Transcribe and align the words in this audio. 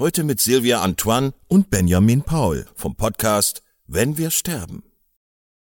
Heute 0.00 0.22
mit 0.22 0.38
Silvia 0.38 0.80
Antoine 0.80 1.32
und 1.48 1.70
Benjamin 1.70 2.22
Paul 2.22 2.66
vom 2.76 2.94
Podcast 2.94 3.64
Wenn 3.88 4.16
wir 4.16 4.30
sterben. 4.30 4.84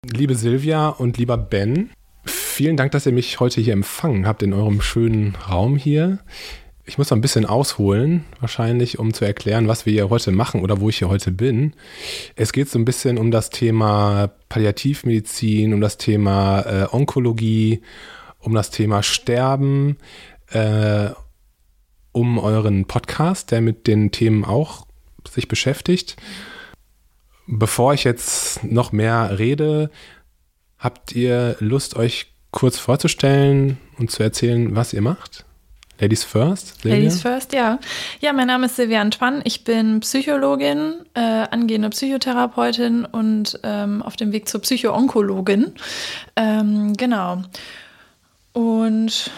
Liebe 0.05 0.35
Silvia 0.35 0.91
und 0.91 1.17
lieber 1.17 1.39
Ben, 1.39 1.89
vielen 2.27 2.77
Dank, 2.77 2.93
dass 2.93 3.07
ihr 3.07 3.13
mich 3.13 3.41
heute 3.41 3.63
hier 3.63 3.73
empfangen 3.73 4.27
habt 4.27 4.43
in 4.43 4.53
eurem 4.53 4.83
schönen 4.83 5.37
Raum 5.37 5.79
hier. 5.79 6.19
Ich 6.85 6.99
muss 6.99 7.09
noch 7.09 7.17
ein 7.17 7.23
bisschen 7.23 7.47
ausholen, 7.47 8.27
wahrscheinlich, 8.39 8.99
um 8.99 9.15
zu 9.15 9.25
erklären, 9.25 9.69
was 9.69 9.87
wir 9.87 9.95
hier 9.95 10.11
heute 10.11 10.33
machen 10.33 10.61
oder 10.61 10.83
wo 10.83 10.91
ich 10.91 10.99
hier 10.99 11.09
heute 11.09 11.33
bin. 11.33 11.73
Es 12.35 12.53
geht 12.53 12.69
so 12.69 12.79
ein 12.79 12.85
bisschen 12.85 13.17
um 13.17 13.31
das 13.31 13.49
Thema 13.49 14.33
Palliativmedizin, 14.51 15.73
um 15.73 15.81
das 15.81 15.97
Thema 15.97 16.61
äh, 16.61 16.87
Onkologie, 16.95 17.81
um 18.41 18.53
das 18.53 18.71
Thema 18.71 19.03
Sterben, 19.03 19.97
äh, 20.51 21.09
um 22.17 22.39
euren 22.39 22.87
Podcast, 22.87 23.51
der 23.51 23.61
mit 23.61 23.87
den 23.87 24.11
Themen 24.11 24.47
auch 24.47 24.87
sich 25.29 25.49
beschäftigt. 25.49 26.17
Bevor 27.47 27.93
ich 27.93 28.05
jetzt 28.05 28.65
noch 28.65 28.91
mehr 28.91 29.39
rede, 29.39 29.91
habt 30.79 31.13
ihr 31.13 31.57
Lust, 31.61 31.95
euch 31.95 32.33
kurz 32.53 32.79
vorzustellen 32.79 33.77
und 33.99 34.11
zu 34.11 34.23
erzählen, 34.23 34.75
was 34.75 34.95
ihr 34.95 35.03
macht? 35.03 35.45
Ladies 36.01 36.25
first? 36.25 36.81
Silvia? 36.81 36.99
Ladies 36.99 37.21
first, 37.21 37.53
ja. 37.53 37.79
Ja, 38.21 38.33
mein 38.33 38.47
Name 38.47 38.65
ist 38.65 38.77
Silvia 38.77 39.03
Antoine. 39.03 39.43
Ich 39.45 39.65
bin 39.65 40.01
Psychologin, 40.01 40.95
äh, 41.13 41.21
angehende 41.21 41.91
Psychotherapeutin 41.91 43.05
und 43.05 43.61
ähm, 43.63 44.03
auf 44.03 44.17
dem 44.17 44.33
Weg 44.33 44.49
zur 44.49 44.63
Psychoonkologin. 44.63 45.73
Ähm, 46.35 46.95
genau. 46.95 47.43
Und 48.55 49.31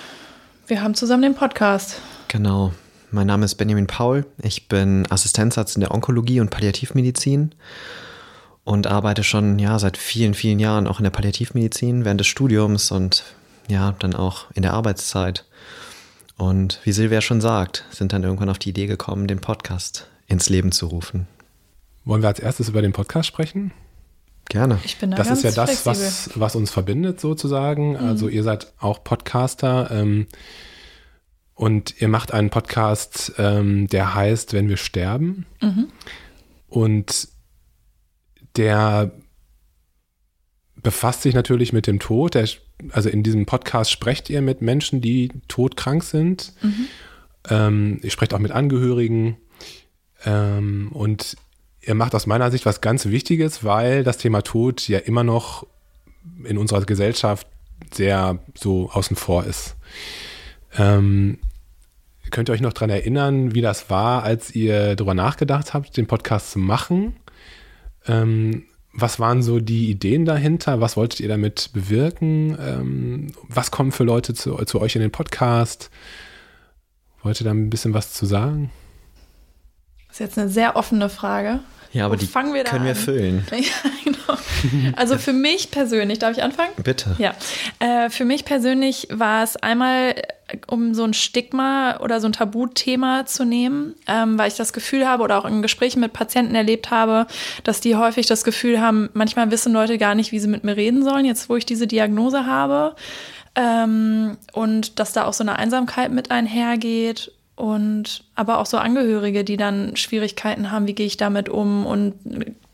wir 0.69 0.81
haben 0.81 0.95
zusammen 0.95 1.23
den 1.23 1.35
Podcast. 1.35 2.01
Genau. 2.29 2.73
Mein 3.11 3.27
Name 3.27 3.47
ist 3.47 3.55
Benjamin 3.55 3.87
Paul. 3.87 4.27
Ich 4.43 4.69
bin 4.69 5.11
Assistenzarzt 5.11 5.77
in 5.77 5.81
der 5.81 5.93
Onkologie 5.93 6.41
und 6.41 6.51
Palliativmedizin 6.51 7.55
und 8.65 8.87
arbeite 8.87 9.25
schon 9.25 9.59
ja, 9.59 9.79
seit 9.79 9.97
vielen, 9.97 10.35
vielen 10.35 10.59
Jahren 10.59 10.87
auch 10.87 11.01
in 11.01 11.05
der 11.05 11.11
Palliativmedizin 11.11 12.05
während 12.05 12.21
des 12.21 12.27
Studiums 12.27 12.91
und 12.91 13.25
ja, 13.69 13.95
dann 13.99 14.15
auch 14.15 14.47
in 14.53 14.63
der 14.63 14.75
Arbeitszeit. 14.75 15.47
Und 16.37 16.81
wie 16.85 16.93
Silvia 16.93 17.23
schon 17.23 17.41
sagt, 17.41 17.85
sind 17.91 18.13
dann 18.13 18.23
irgendwann 18.23 18.51
auf 18.51 18.59
die 18.59 18.71
Idee 18.71 18.87
gekommen, 18.87 19.27
den 19.27 19.41
Podcast 19.41 20.07
ins 20.27 20.51
Leben 20.51 20.71
zu 20.71 20.87
rufen. 20.87 21.27
Wollen 22.05 22.23
wir 22.23 22.29
als 22.29 22.41
erstes 22.41 22.69
über 22.69 22.83
den 22.83 22.93
Podcast 22.93 23.27
sprechen? 23.27 23.73
Gerne. 24.51 24.79
Ich 24.85 24.99
bin 24.99 25.11
da 25.11 25.17
das 25.17 25.31
ist 25.31 25.45
ja 25.45 25.51
das, 25.51 25.87
was, 25.87 26.31
was 26.35 26.55
uns 26.57 26.71
verbindet 26.71 27.21
sozusagen. 27.21 27.91
Mhm. 27.93 27.97
Also 27.97 28.29
ihr 28.29 28.43
seid 28.43 28.73
auch 28.79 29.03
Podcaster 29.03 29.91
ähm, 29.91 30.27
und 31.59 32.01
ihr 32.01 32.07
macht 32.07 32.33
einen 32.33 32.51
Podcast, 32.51 33.33
ähm, 33.37 33.89
der 33.89 34.15
heißt 34.15 34.53
Wenn 34.53 34.69
wir 34.69 34.77
sterben. 34.77 35.45
Mhm. 35.61 35.89
Und 36.69 37.27
der 38.55 39.11
befasst 40.77 41.23
sich 41.23 41.35
natürlich 41.35 41.73
mit 41.73 41.89
dem 41.89 41.99
Tod. 41.99 42.37
Der, 42.37 42.49
also 42.91 43.09
in 43.09 43.25
diesem 43.25 43.45
Podcast 43.45 43.91
sprecht 43.91 44.31
ihr 44.31 44.41
mit 44.41 44.63
Menschen, 44.63 45.01
die 45.01 45.33
todkrank 45.49 46.05
sind. 46.05 46.53
Mhm. 46.63 46.87
Ähm, 47.51 48.01
ihr 48.05 48.13
sprecht 48.13 48.35
auch 48.35 48.39
mit 48.39 48.53
Angehörigen. 48.53 49.37
Ähm, 50.25 50.93
und 50.93 51.37
ihr 51.81 51.97
macht 51.97 52.15
aus 52.15 52.29
meiner 52.29 52.53
Sicht 52.53 52.67
was 52.67 52.81
ganz 52.81 53.07
Wichtiges, 53.07 53.65
weil 53.65 54.05
das 54.05 54.19
Thema 54.19 54.43
Tod 54.43 54.87
ja 54.87 55.01
immer 55.01 55.25
noch 55.25 55.67
in 56.45 56.57
unserer 56.57 56.85
Gesellschaft 56.85 57.49
sehr 57.93 58.39
so 58.55 58.93
außen 58.93 59.17
vor 59.17 59.45
ist. 59.45 59.75
Ähm, 60.77 61.39
könnt 62.31 62.49
ihr 62.49 62.53
euch 62.53 62.61
noch 62.61 62.73
daran 62.73 62.91
erinnern, 62.91 63.55
wie 63.55 63.61
das 63.61 63.91
war, 63.91 64.23
als 64.23 64.55
ihr 64.55 64.97
darüber 64.97 65.15
nachgedacht 65.15 65.75
habt, 65.75 65.97
den 65.97 66.07
Podcast 66.07 66.53
zu 66.53 66.59
machen? 66.59 67.17
Ähm, 68.07 68.65
was 68.93 69.21
waren 69.21 69.43
so 69.43 69.61
die 69.61 69.91
Ideen 69.91 70.25
dahinter? 70.25 70.81
Was 70.81 70.97
wolltet 70.97 71.21
ihr 71.21 71.29
damit 71.29 71.71
bewirken? 71.73 72.57
Ähm, 72.61 73.33
was 73.49 73.71
kommen 73.71 73.93
für 73.93 74.05
Leute 74.05 74.35
zu, 74.35 74.57
zu 74.65 74.81
euch 74.81 74.97
in 74.97 75.03
den 75.03 75.13
Podcast? 75.13 75.91
Wollt 77.23 77.41
ihr 77.41 77.45
da 77.45 77.51
ein 77.51 77.71
bisschen 77.71 77.95
was 77.95 78.13
zu 78.13 78.27
sagen? 78.27 78.71
Das 80.09 80.17
ist 80.17 80.21
jetzt 80.21 80.39
eine 80.39 80.49
sehr 80.49 80.77
offene 80.77 81.09
Frage. 81.09 81.61
Ja, 81.93 82.05
aber 82.05 82.15
Wo 82.15 82.19
die 82.19 82.27
fangen 82.27 82.53
wir 82.55 82.65
können 82.65 82.83
an? 82.83 82.87
wir 82.87 82.97
füllen. 82.97 83.47
Ja, 83.53 83.91
genau. 84.05 84.39
Also 84.97 85.17
für 85.19 85.33
mich 85.33 85.71
persönlich, 85.71 86.19
darf 86.19 86.37
ich 86.37 86.43
anfangen? 86.43 86.71
Bitte. 86.83 87.17
Ja. 87.19 87.35
Äh, 87.79 88.11
für 88.11 88.25
mich 88.25 88.45
persönlich 88.45 89.09
war 89.11 89.43
es 89.43 89.57
einmal, 89.57 90.15
um 90.67 90.95
so 90.95 91.05
ein 91.05 91.15
Stigma 91.15 91.99
oder 92.01 92.21
so 92.21 92.29
ein 92.29 92.33
Tabuthema 92.33 93.25
zu 93.27 93.45
nehmen, 93.45 93.95
ähm, 94.07 94.39
weil 94.39 94.49
ich 94.49 94.57
das 94.57 94.73
Gefühl 94.73 95.07
habe 95.09 95.23
oder 95.23 95.39
auch 95.39 95.45
in 95.45 95.63
Gesprächen 95.63 96.01
mit 96.01 96.13
Patienten 96.13 96.55
erlebt 96.55 96.91
habe, 96.91 97.27
dass 97.65 97.81
die 97.81 97.97
häufig 97.97 98.27
das 98.27 98.45
Gefühl 98.45 98.81
haben, 98.81 99.09
manchmal 99.15 99.51
wissen 99.51 99.73
Leute 99.73 99.97
gar 99.99 100.15
nicht, 100.15 100.33
wie 100.33 100.41
sie 100.41 100.49
mit 100.49 100.65
mir 100.65 100.77
reden 100.77 101.03
sollen, 101.03 101.25
jetzt 101.25 101.49
wo 101.49 101.57
ich 101.57 101.67
diese 101.67 101.87
Diagnose 101.87 102.47
habe. 102.47 102.97
Ähm, 103.55 104.37
und 104.53 104.99
dass 104.99 105.13
da 105.13 105.25
auch 105.25 105.33
so 105.33 105.43
eine 105.43 105.59
Einsamkeit 105.59 106.13
mit 106.13 106.31
einhergeht 106.31 107.33
und 107.59 108.23
aber 108.37 108.59
auch 108.59 108.67
so 108.67 108.79
Angehörige, 108.79 109.43
die 109.43 109.57
dann 109.57 109.97
Schwierigkeiten 109.97 110.71
haben, 110.71 110.87
wie 110.87 110.95
gehe 110.95 111.07
ich 111.07 111.17
damit 111.17 111.49
um 111.49 111.87
und 111.87 112.15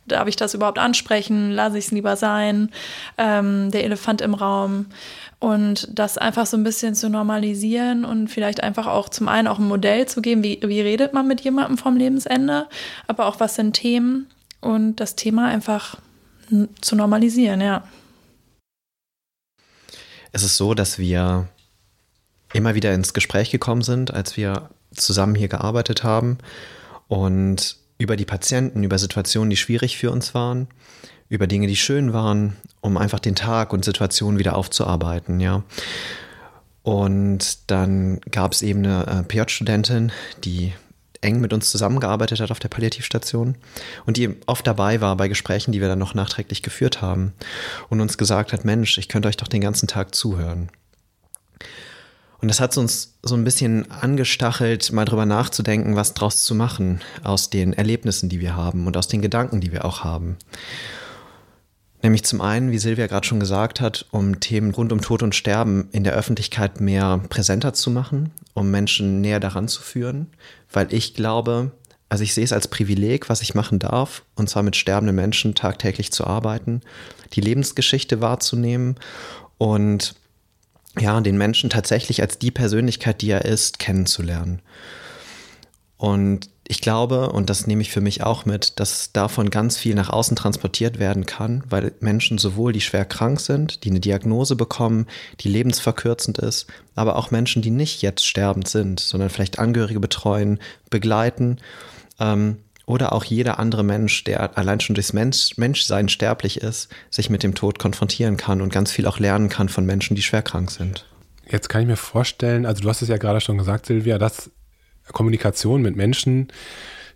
darf 0.06 0.28
ich 0.28 0.36
das 0.36 0.52
überhaupt 0.52 0.78
ansprechen, 0.78 1.50
lasse 1.50 1.78
ich 1.78 1.86
es 1.86 1.90
lieber 1.90 2.16
sein, 2.16 2.70
ähm, 3.16 3.70
der 3.70 3.84
Elefant 3.84 4.20
im 4.20 4.34
Raum. 4.34 4.86
Und 5.38 5.88
das 5.90 6.19
einfach 6.19 6.44
so 6.44 6.58
ein 6.58 6.64
bisschen 6.64 6.94
zu 6.94 7.08
normalisieren 7.08 8.04
und 8.04 8.28
vielleicht 8.28 8.62
einfach 8.62 8.86
auch 8.86 9.08
zum 9.08 9.28
einen 9.28 9.48
auch 9.48 9.58
ein 9.58 9.69
Modell 9.69 10.06
zu 10.06 10.20
geben, 10.20 10.42
wie, 10.42 10.60
wie 10.62 10.81
redet 10.81 11.14
man 11.14 11.26
mit 11.26 11.40
jemandem 11.40 11.78
vom 11.78 11.96
Lebensende, 11.96 12.66
aber 13.06 13.26
auch 13.26 13.40
was 13.40 13.54
sind 13.54 13.72
Themen 13.72 14.26
und 14.60 14.96
das 14.96 15.16
Thema 15.16 15.46
einfach 15.46 15.96
zu 16.82 16.94
normalisieren, 16.94 17.60
ja. 17.62 17.84
Es 20.32 20.42
ist 20.42 20.56
so, 20.56 20.75
dass 20.75 20.98
wir 20.98 21.48
immer 22.52 22.75
wieder 22.75 22.92
ins 22.92 23.14
Gespräch 23.14 23.50
gekommen 23.50 23.82
sind, 23.82 24.12
als 24.12 24.36
wir 24.36 24.69
zusammen 24.94 25.35
hier 25.35 25.49
gearbeitet 25.49 26.05
haben 26.05 26.38
und 27.08 27.76
über 27.99 28.17
die 28.17 28.25
Patienten, 28.25 28.82
über 28.85 28.99
Situationen, 28.99 29.50
die 29.50 29.56
schwierig 29.56 29.96
für 29.96 30.11
uns 30.11 30.35
waren, 30.35 30.69
über 31.29 31.46
Dinge, 31.46 31.67
die 31.67 31.76
schön 31.76 32.12
waren, 32.12 32.56
um 32.81 32.96
einfach 32.96 33.20
den 33.20 33.35
Tag 33.35 33.73
und 33.73 33.85
Situationen 33.85 34.38
wieder 34.38 34.56
aufzuarbeiten, 34.56 35.41
ja. 35.41 35.62
Und 36.82 37.70
dann 37.70 38.20
gab 38.31 38.52
es 38.52 38.61
eben 38.61 38.85
eine 38.85 39.06
äh, 39.06 39.23
PJ-Studentin, 39.23 40.12
die 40.44 40.75
eng 41.23 41.41
mit 41.41 41.52
uns 41.55 41.70
zusammengearbeitet 41.70 42.41
hat 42.41 42.50
auf 42.50 42.58
der 42.58 42.69
Palliativstation 42.69 43.56
und 44.05 44.17
die 44.19 44.37
oft 44.46 44.67
dabei 44.67 45.00
war 45.00 45.17
bei 45.17 45.29
Gesprächen, 45.29 45.73
die 45.73 45.81
wir 45.81 45.88
dann 45.88 45.99
noch 45.99 46.14
nachträglich 46.14 46.62
geführt 46.62 47.00
haben 47.00 47.32
und 47.88 48.02
uns 48.02 48.19
gesagt 48.19 48.52
hat, 48.52 48.67
Mensch, 48.67 48.99
ich 48.99 49.08
könnte 49.08 49.29
euch 49.29 49.38
doch 49.38 49.49
den 49.49 49.62
ganzen 49.62 49.88
Tag 49.88 50.14
zuhören. 50.14 50.69
Und 52.44 52.49
das 52.49 52.61
hat 52.61 52.76
uns 52.76 53.14
so 53.23 53.37
ein 53.37 53.44
bisschen 53.44 53.91
angestachelt, 53.91 54.93
mal 54.93 55.06
drüber 55.06 55.25
nachzudenken, 55.25 55.96
was 55.96 56.12
draus 56.12 56.44
zu 56.44 56.55
machen 56.55 57.00
aus 57.23 57.49
den 57.49 57.73
Erlebnissen, 57.73 58.29
die 58.29 58.38
wir 58.38 58.55
haben 58.55 58.87
und 58.87 58.99
aus 58.99 59.08
den 59.08 59.23
Gedanken, 59.23 59.62
die 59.62 59.73
wir 59.73 59.87
auch 59.87 60.05
haben. 60.05 60.37
Nämlich 62.02 62.23
zum 62.25 62.43
einen, 62.43 62.70
wie 62.70 62.76
Silvia 62.76 63.06
gerade 63.06 63.26
schon 63.26 63.41
gesagt 63.41 63.81
hat, 63.81 64.05
um 64.11 64.41
Themen 64.41 64.73
rund 64.75 64.93
um 64.93 65.00
Tod 65.00 65.23
und 65.23 65.35
Sterben 65.35 65.88
in 65.93 66.05
der 66.05 66.12
Öffentlichkeit 66.12 66.82
mehr 66.82 67.19
präsenter 67.31 67.73
zu 67.73 67.91
machen, 67.91 68.31
um 68.52 68.70
Menschen 68.70 69.23
näher 69.23 69.41
daran 69.41 69.67
zu 69.67 69.81
führen, 69.81 70.26
weil 70.70 70.93
ich 70.93 71.14
glaube, 71.14 71.73
also 72.11 72.25
ich 72.25 72.35
sehe 72.35 72.44
es 72.44 72.52
als 72.52 72.69
Privileg, 72.69 73.31
was 73.31 73.41
ich 73.41 73.55
machen 73.55 73.79
darf, 73.79 74.23
und 74.35 74.50
zwar 74.50 74.62
mit 74.62 74.76
sterbenden 74.76 75.17
Menschen 75.17 75.55
tagtäglich 75.55 76.12
zu 76.12 76.26
arbeiten, 76.26 76.82
die 77.32 77.41
Lebensgeschichte 77.41 78.20
wahrzunehmen 78.20 78.96
und 79.56 80.14
ja, 80.99 81.20
den 81.20 81.37
Menschen 81.37 81.70
tatsächlich 81.70 82.23
als 82.23 82.38
die 82.38 82.50
Persönlichkeit, 82.50 83.23
die 83.23 83.31
er 83.31 83.44
ist, 83.44 83.79
kennenzulernen. 83.79 84.62
Und 85.96 86.50
ich 86.67 86.81
glaube, 86.81 87.31
und 87.31 87.50
das 87.50 87.67
nehme 87.67 87.82
ich 87.82 87.91
für 87.91 88.00
mich 88.00 88.23
auch 88.23 88.46
mit, 88.46 88.81
dass 88.81 89.12
davon 89.12 89.50
ganz 89.50 89.76
viel 89.76 89.94
nach 89.94 90.08
außen 90.08 90.37
transportiert 90.37 90.99
werden 90.99 91.26
kann, 91.26 91.62
weil 91.69 91.93
Menschen 92.00 92.38
sowohl, 92.38 92.73
die 92.73 92.81
schwer 92.81 93.05
krank 93.05 93.41
sind, 93.41 93.85
die 93.85 93.91
eine 93.91 94.00
Diagnose 94.00 94.56
bekommen, 94.56 95.06
die 95.41 95.49
lebensverkürzend 95.49 96.38
ist, 96.38 96.67
aber 96.94 97.17
auch 97.17 97.31
Menschen, 97.31 97.61
die 97.61 97.70
nicht 97.70 98.00
jetzt 98.00 98.26
sterbend 98.26 98.67
sind, 98.69 99.00
sondern 99.00 99.29
vielleicht 99.29 99.58
Angehörige 99.58 100.00
betreuen, 100.00 100.58
begleiten, 100.88 101.58
ähm, 102.19 102.58
oder 102.86 103.12
auch 103.12 103.25
jeder 103.25 103.58
andere 103.58 103.82
Mensch, 103.82 104.25
der 104.25 104.58
allein 104.58 104.81
schon 104.81 104.94
durchs 104.94 105.12
Mensch, 105.12 105.56
Menschsein 105.56 106.08
sterblich 106.08 106.60
ist, 106.60 106.88
sich 107.10 107.31
mit 107.31 107.42
dem 107.42 107.54
Tod 107.54 107.78
konfrontieren 107.78 108.36
kann 108.36 108.60
und 108.60 108.72
ganz 108.72 108.92
viel 108.92 109.06
auch 109.06 109.19
lernen 109.19 109.48
kann 109.48 109.69
von 109.69 109.86
Menschen, 109.86 110.14
die 110.14 110.22
schwer 110.22 110.42
krank 110.42 110.70
sind. 110.70 111.06
Jetzt 111.48 111.69
kann 111.69 111.82
ich 111.82 111.88
mir 111.88 111.96
vorstellen, 111.96 112.66
also 112.66 112.82
du 112.82 112.88
hast 112.88 113.02
es 113.02 113.08
ja 113.08 113.16
gerade 113.16 113.40
schon 113.40 113.58
gesagt, 113.58 113.86
Silvia, 113.86 114.19
dass 114.19 114.50
Kommunikation 115.12 115.82
mit 115.82 115.96
Menschen, 115.96 116.48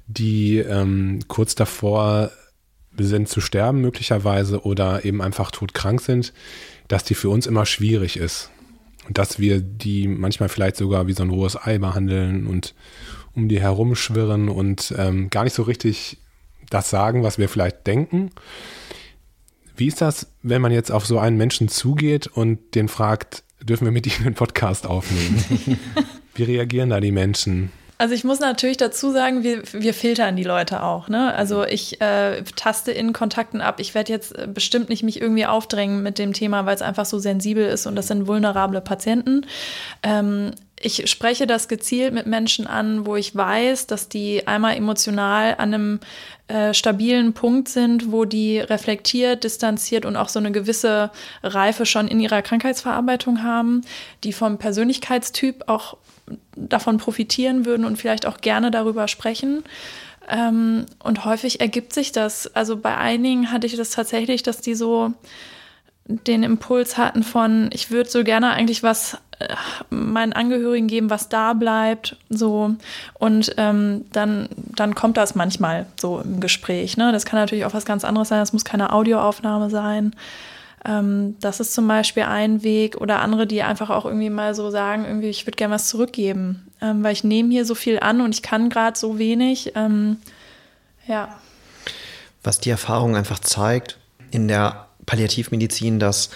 die 0.07 0.59
ähm, 0.59 1.21
kurz 1.29 1.55
davor 1.55 2.31
sind 2.99 3.29
zu 3.29 3.41
sterben 3.41 3.81
möglicherweise 3.81 4.65
oder 4.65 5.05
eben 5.05 5.23
einfach 5.23 5.51
todkrank 5.51 6.01
sind, 6.01 6.33
dass 6.89 7.05
die 7.05 7.15
für 7.15 7.31
uns 7.31 7.47
immer 7.47 7.65
schwierig 7.67 8.17
ist. 8.17 8.51
Und 9.07 9.17
dass 9.17 9.39
wir 9.39 9.61
die 9.61 10.09
manchmal 10.09 10.49
vielleicht 10.49 10.77
sogar 10.77 11.07
wie 11.07 11.13
so 11.13 11.23
ein 11.23 11.31
rohes 11.31 11.57
Ei 11.57 11.79
behandeln 11.79 12.47
und 12.47 12.75
um 13.39 13.49
die 13.49 13.61
herumschwirren 13.61 14.49
und 14.49 14.93
ähm, 14.99 15.31
gar 15.31 15.45
nicht 15.45 15.55
so 15.55 15.63
richtig 15.63 16.19
das 16.71 16.91
sagen, 16.91 17.23
was 17.23 17.39
wir 17.39 17.49
vielleicht 17.49 17.87
denken. 17.87 18.31
Wie 19.77 19.87
ist 19.87 20.01
das, 20.01 20.27
wenn 20.43 20.61
man 20.61 20.73
jetzt 20.73 20.91
auf 20.91 21.07
so 21.07 21.21
einen 21.21 21.37
Menschen 21.37 21.69
zugeht 21.69 22.27
und 22.27 22.75
den 22.75 22.89
fragt, 22.89 23.45
dürfen 23.63 23.85
wir 23.85 23.93
mit 23.93 24.07
Ihnen 24.07 24.27
einen 24.27 24.35
Podcast 24.35 24.87
aufnehmen? 24.87 25.79
Wie 26.35 26.43
reagieren 26.43 26.91
da 26.91 27.01
die 27.01 27.13
Menschen? 27.13 27.71
Also 27.97 28.15
ich 28.15 28.23
muss 28.23 28.39
natürlich 28.39 28.77
dazu 28.77 29.11
sagen, 29.11 29.43
wir, 29.43 29.63
wir 29.73 29.93
filtern 29.93 30.37
die 30.37 30.45
Leute 30.45 30.83
auch. 30.85 31.09
Ne? 31.09 31.35
Also 31.35 31.65
ich 31.65 32.01
äh, 32.01 32.43
taste 32.55 32.93
in 32.93 33.13
Kontakten 33.13 33.61
ab. 33.61 33.81
Ich 33.81 33.95
werde 33.95 34.13
jetzt 34.13 34.37
äh, 34.37 34.49
bestimmt 34.53 34.89
nicht 34.89 35.03
mich 35.03 35.21
irgendwie 35.21 35.47
aufdrängen 35.47 36.03
mit 36.03 36.19
dem 36.19 36.33
Thema, 36.33 36.65
weil 36.65 36.77
es 36.77 36.83
einfach 36.83 37.07
so 37.07 37.19
sensibel 37.19 37.67
ist 37.67 37.87
und 37.87 37.97
das 37.97 38.07
sind 38.07 38.29
vulnerable 38.29 38.81
Patienten. 38.81 39.47
Ähm, 40.05 40.53
ich 40.81 41.11
spreche 41.11 41.47
das 41.47 41.69
gezielt 41.69 42.15
mit 42.15 42.27
Menschen 42.27 42.67
an, 42.67 43.07
wo 43.07 43.17
ich 43.17 43.35
weiß, 43.35 43.87
dass 43.87 44.09
die 44.09 44.47
einmal 44.47 44.77
emotional 44.77 45.55
an 45.59 45.75
einem 45.75 46.01
äh, 46.49 46.73
stabilen 46.73 47.33
Punkt 47.33 47.69
sind, 47.69 48.13
wo 48.13 48.25
die 48.25 48.59
reflektiert, 48.59 49.45
distanziert 49.45 50.05
und 50.05 50.17
auch 50.17 50.29
so 50.29 50.39
eine 50.39 50.53
gewisse 50.53 51.11
Reife 51.43 51.87
schon 51.87 52.09
in 52.09 52.21
ihrer 52.21 52.43
Krankheitsverarbeitung 52.43 53.43
haben, 53.43 53.83
die 54.25 54.33
vom 54.33 54.59
Persönlichkeitstyp 54.59 55.65
auch 55.67 55.97
davon 56.57 56.99
profitieren 56.99 57.65
würden 57.67 57.85
und 57.85 57.97
vielleicht 57.97 58.27
auch 58.27 58.39
gerne 58.39 58.71
darüber 58.71 59.09
sprechen. 59.09 59.65
Ähm, 60.29 60.87
und 61.03 61.25
häufig 61.25 61.61
ergibt 61.61 61.93
sich 61.93 62.13
das. 62.13 62.55
Also 62.55 62.77
bei 62.77 62.97
einigen 62.97 63.51
hatte 63.51 63.67
ich 63.67 63.77
das 63.77 63.91
tatsächlich, 63.91 64.43
dass 64.43 64.61
die 64.61 64.75
so 64.75 65.15
den 66.05 66.43
Impuls 66.43 66.97
hatten 66.97 67.23
von, 67.23 67.71
ich 67.73 67.91
würde 67.91 68.09
so 68.09 68.25
gerne 68.25 68.51
eigentlich 68.51 68.83
was 68.83 69.19
meinen 69.91 70.33
Angehörigen 70.33 70.89
geben, 70.89 71.11
was 71.11 71.29
da 71.29 71.53
bleibt, 71.53 72.17
so 72.29 72.75
und 73.15 73.55
ähm, 73.57 74.05
dann 74.13 74.49
dann 74.75 74.95
kommt 74.95 75.17
das 75.17 75.35
manchmal 75.35 75.87
so 76.01 76.21
im 76.21 76.41
Gespräch. 76.41 76.97
Ne, 76.97 77.13
das 77.13 77.25
kann 77.25 77.39
natürlich 77.39 77.65
auch 77.65 77.75
was 77.75 77.85
ganz 77.85 78.05
anderes 78.05 78.29
sein. 78.29 78.41
Das 78.41 78.53
muss 78.53 78.65
keine 78.65 78.93
Audioaufnahme 78.93 79.71
sein. 79.71 80.15
Ähm, 80.85 81.37
das 81.41 81.61
ist 81.61 81.75
zum 81.75 81.89
Beispiel 81.89 82.25
ein 82.25 82.63
Weg 82.63 82.97
oder 82.97 83.21
andere, 83.21 83.47
die 83.47 83.63
einfach 83.63 83.91
auch 83.91 84.05
irgendwie 84.05 84.31
mal 84.31 84.55
so 84.55 84.71
sagen, 84.71 85.05
irgendwie, 85.05 85.29
ich 85.29 85.47
würde 85.47 85.57
gerne 85.57 85.75
was 85.75 85.89
zurückgeben, 85.89 86.69
ähm, 86.81 87.03
weil 87.03 87.13
ich 87.13 87.25
nehme 87.25 87.51
hier 87.51 87.65
so 87.65 87.75
viel 87.75 87.99
an 88.01 88.21
und 88.21 88.35
ich 88.35 88.43
kann 88.43 88.71
gerade 88.71 88.99
so 88.99 89.19
wenig. 89.19 89.73
Ähm, 89.75 90.19
ja. 91.07 91.37
Was 92.43 92.61
die 92.61 92.71
Erfahrung 92.71 93.17
einfach 93.17 93.39
zeigt 93.41 93.99
in 94.31 94.49
der 94.49 94.87
Palliativmedizin, 95.07 95.99
dass 95.99 96.31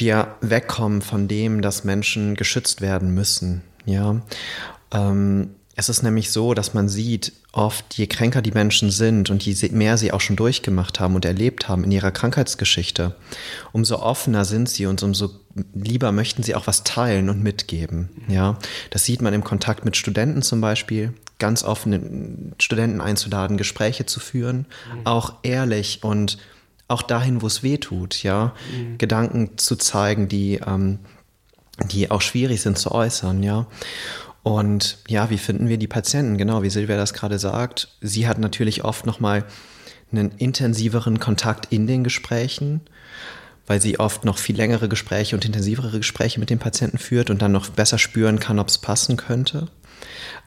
wir 0.00 0.34
wegkommen 0.40 1.02
von 1.02 1.28
dem, 1.28 1.62
dass 1.62 1.84
Menschen 1.84 2.34
geschützt 2.34 2.80
werden 2.80 3.14
müssen. 3.14 3.62
Ja. 3.84 4.20
Ähm, 4.92 5.50
es 5.76 5.88
ist 5.88 6.02
nämlich 6.02 6.30
so, 6.30 6.52
dass 6.52 6.74
man 6.74 6.88
sieht, 6.90 7.32
oft 7.52 7.94
je 7.94 8.06
kränker 8.06 8.42
die 8.42 8.52
Menschen 8.52 8.90
sind 8.90 9.30
und 9.30 9.42
je 9.42 9.68
mehr 9.70 9.96
sie 9.96 10.12
auch 10.12 10.20
schon 10.20 10.36
durchgemacht 10.36 11.00
haben 11.00 11.14
und 11.14 11.24
erlebt 11.24 11.68
haben 11.68 11.84
in 11.84 11.90
ihrer 11.90 12.10
Krankheitsgeschichte, 12.10 13.16
umso 13.72 13.96
offener 13.96 14.44
sind 14.44 14.68
sie 14.68 14.86
und 14.86 15.02
umso 15.02 15.30
lieber 15.72 16.12
möchten 16.12 16.42
sie 16.42 16.54
auch 16.54 16.66
was 16.66 16.84
teilen 16.84 17.30
und 17.30 17.42
mitgeben. 17.42 18.10
Ja, 18.28 18.58
das 18.90 19.04
sieht 19.04 19.22
man 19.22 19.32
im 19.32 19.42
Kontakt 19.42 19.84
mit 19.84 19.96
Studenten 19.96 20.42
zum 20.42 20.60
Beispiel, 20.60 21.14
ganz 21.38 21.64
offen 21.64 22.54
Studenten 22.58 23.00
einzuladen, 23.00 23.56
Gespräche 23.56 24.06
zu 24.06 24.20
führen, 24.20 24.66
mhm. 24.94 25.06
auch 25.06 25.34
ehrlich 25.42 26.00
und 26.02 26.36
auch 26.90 27.02
dahin, 27.02 27.42
wo 27.42 27.46
es 27.46 27.62
weh 27.62 27.78
tut, 27.78 28.22
ja, 28.22 28.54
mhm. 28.74 28.98
Gedanken 28.98 29.58
zu 29.58 29.76
zeigen, 29.76 30.28
die, 30.28 30.60
ähm, 30.66 30.98
die 31.90 32.10
auch 32.10 32.20
schwierig 32.20 32.60
sind 32.62 32.78
zu 32.78 32.92
äußern, 32.92 33.42
ja. 33.42 33.66
Und 34.42 34.98
ja, 35.06 35.28
wie 35.30 35.38
finden 35.38 35.68
wir 35.68 35.76
die 35.76 35.86
Patienten? 35.86 36.38
Genau, 36.38 36.62
wie 36.62 36.70
Silvia 36.70 36.96
das 36.96 37.12
gerade 37.12 37.38
sagt. 37.38 37.88
Sie 38.00 38.26
hat 38.26 38.38
natürlich 38.38 38.84
oft 38.84 39.04
nochmal 39.04 39.44
einen 40.12 40.32
intensiveren 40.32 41.20
Kontakt 41.20 41.72
in 41.72 41.86
den 41.86 42.04
Gesprächen, 42.04 42.80
weil 43.66 43.80
sie 43.80 44.00
oft 44.00 44.24
noch 44.24 44.38
viel 44.38 44.56
längere 44.56 44.88
Gespräche 44.88 45.36
und 45.36 45.44
intensivere 45.44 45.98
Gespräche 45.98 46.40
mit 46.40 46.50
den 46.50 46.58
Patienten 46.58 46.98
führt 46.98 47.30
und 47.30 47.42
dann 47.42 47.52
noch 47.52 47.68
besser 47.68 47.98
spüren 47.98 48.40
kann, 48.40 48.58
ob 48.58 48.68
es 48.68 48.78
passen 48.78 49.16
könnte. 49.16 49.68